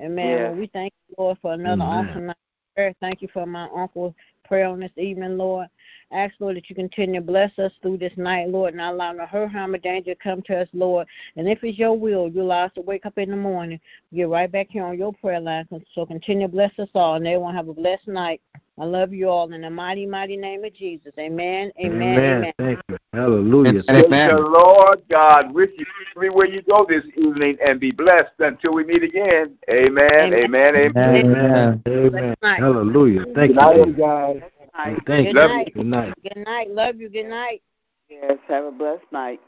[0.00, 0.28] Amen.
[0.28, 0.50] Yes.
[0.50, 2.08] Well, we thank you, Lord, for another Amen.
[2.10, 2.96] awesome night.
[3.00, 4.14] Thank you for my uncle's
[4.50, 5.68] prayer on this evening, Lord.
[6.10, 9.24] Ask, Lord, that you continue to bless us through this night, Lord, and allow no
[9.24, 11.06] hurt, harm, or danger to come to us, Lord.
[11.36, 13.78] And if it's your will, you allow us to wake up in the morning,
[14.12, 15.68] get right back here on your prayer line.
[15.94, 18.40] So continue to bless us all, and everyone have a blessed night.
[18.80, 21.12] I love you all in the mighty, mighty name of Jesus.
[21.18, 21.70] Amen.
[21.78, 22.18] Amen.
[22.18, 22.52] Amen.
[22.56, 22.96] Thank you.
[23.12, 23.72] Hallelujah.
[23.72, 24.38] Praise Thank the.
[24.38, 25.84] Lord God with you
[26.16, 29.58] everywhere you go this evening and be blessed until we meet again.
[29.70, 30.32] Amen.
[30.32, 30.76] Amen.
[30.76, 30.96] Amen.
[30.96, 31.82] Amen.
[31.86, 32.34] Amen.
[32.40, 32.60] Blessed.
[32.60, 33.24] Hallelujah.
[33.34, 33.86] Thank Good night, you.
[33.86, 34.40] you guys.
[34.74, 34.98] Night.
[35.06, 35.32] Thank Good you.
[35.34, 35.74] night.
[35.74, 36.14] Good night.
[36.22, 36.70] Good night.
[36.70, 37.10] Love you.
[37.10, 37.60] Good night.
[38.08, 39.42] Yes, have a blessed night.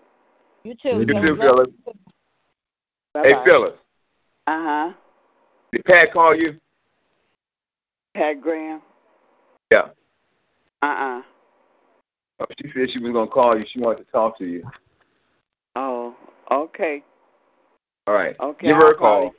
[0.64, 0.88] You too.
[0.90, 1.68] You too, blessed- Phyllis.
[3.14, 3.28] Bye-bye.
[3.28, 3.74] Hey, Phyllis.
[4.46, 4.92] Uh-huh.
[5.72, 6.60] Did Pat call you?
[8.14, 8.82] Pat Graham.
[10.82, 11.22] Uh-uh.
[12.40, 13.64] Oh, She said she was going to call you.
[13.68, 14.64] She wanted to talk to you.
[15.76, 16.14] Oh,
[16.50, 17.02] okay.
[18.06, 18.34] All right.
[18.40, 19.32] Okay, Give her a I'll call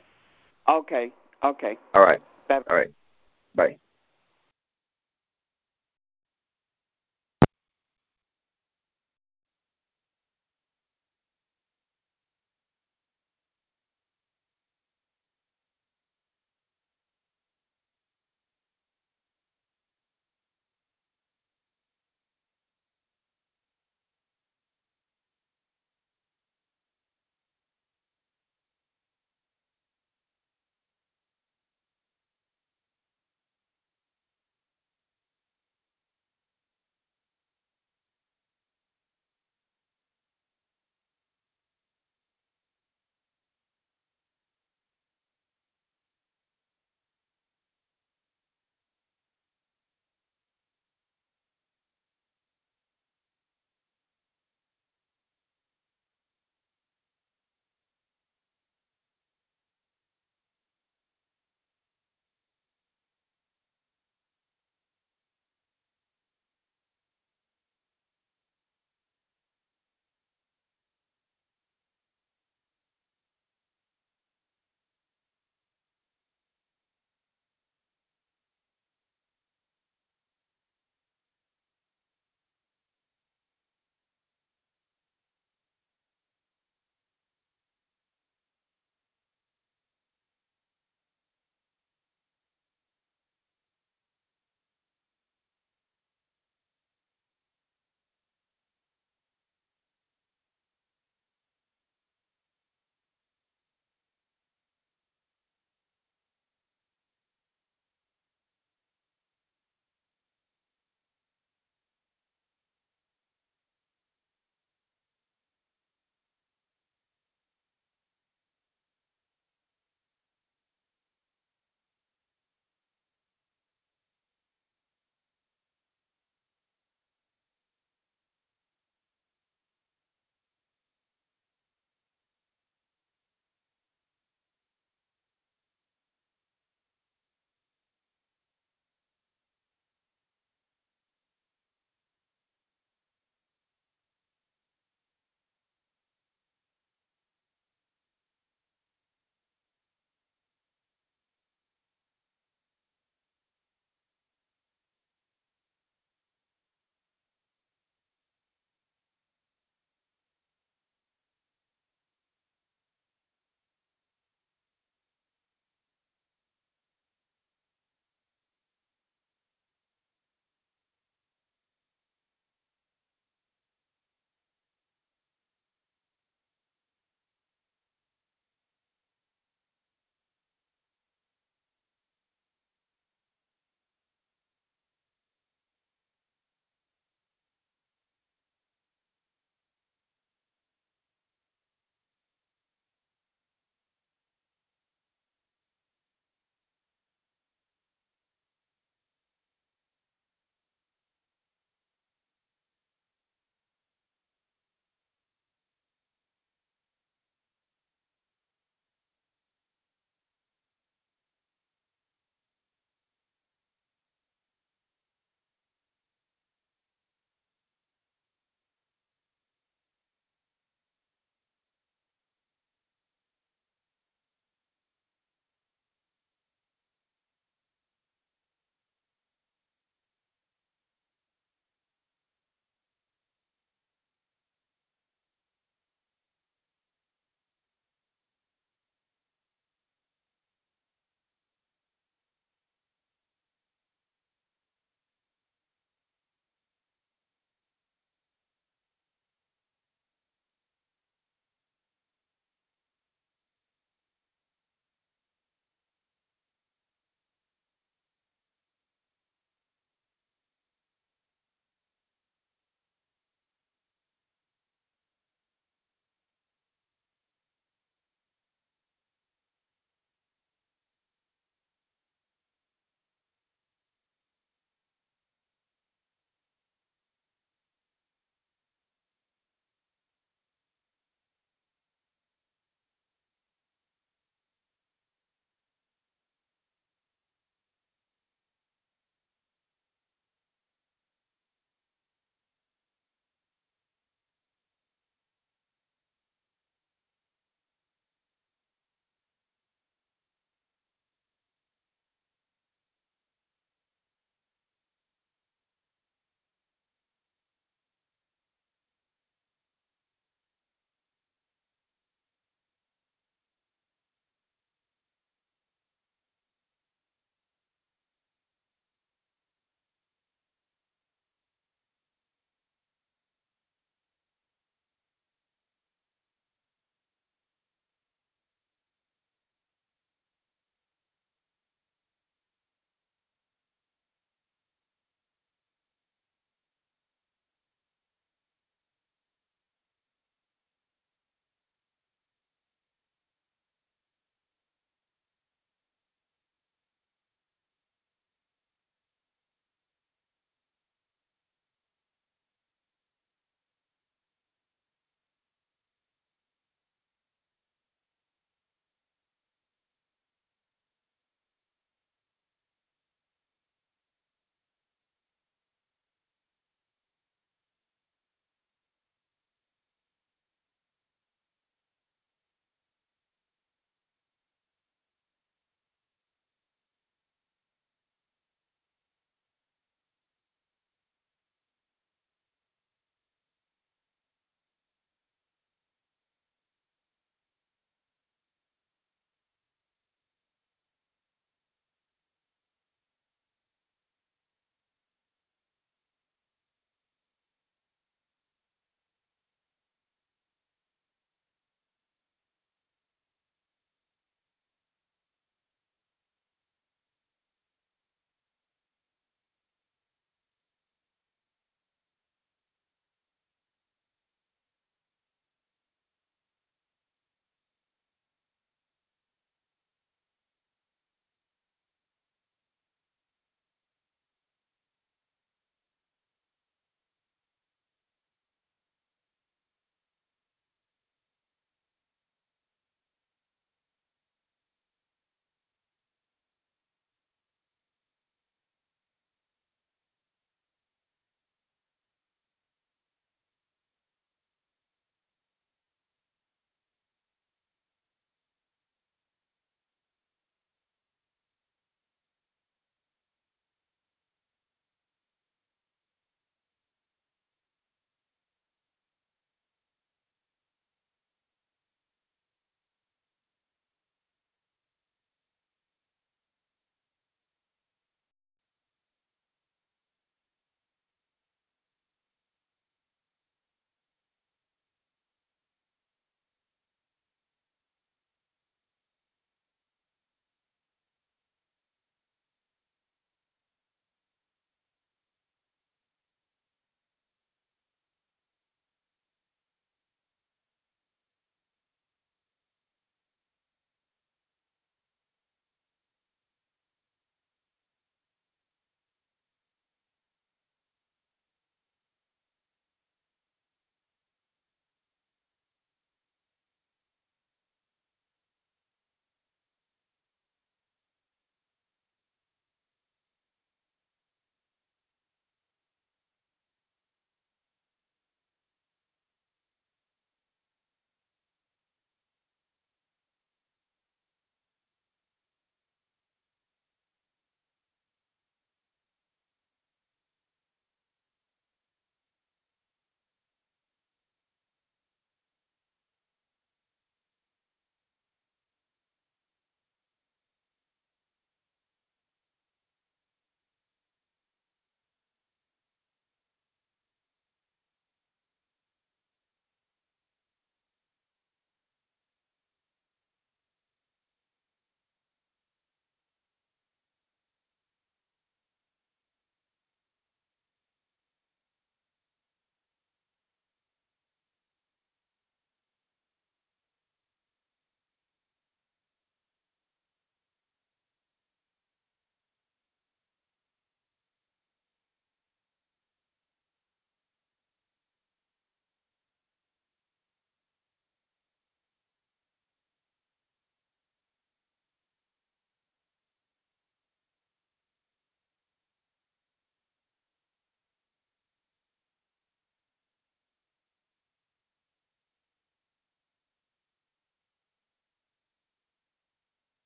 [0.66, 0.80] call.
[0.80, 1.12] Okay,
[1.44, 1.76] okay.
[1.92, 2.20] All right.
[2.48, 2.60] Bye.
[2.68, 2.90] All right.
[3.54, 3.76] Bye.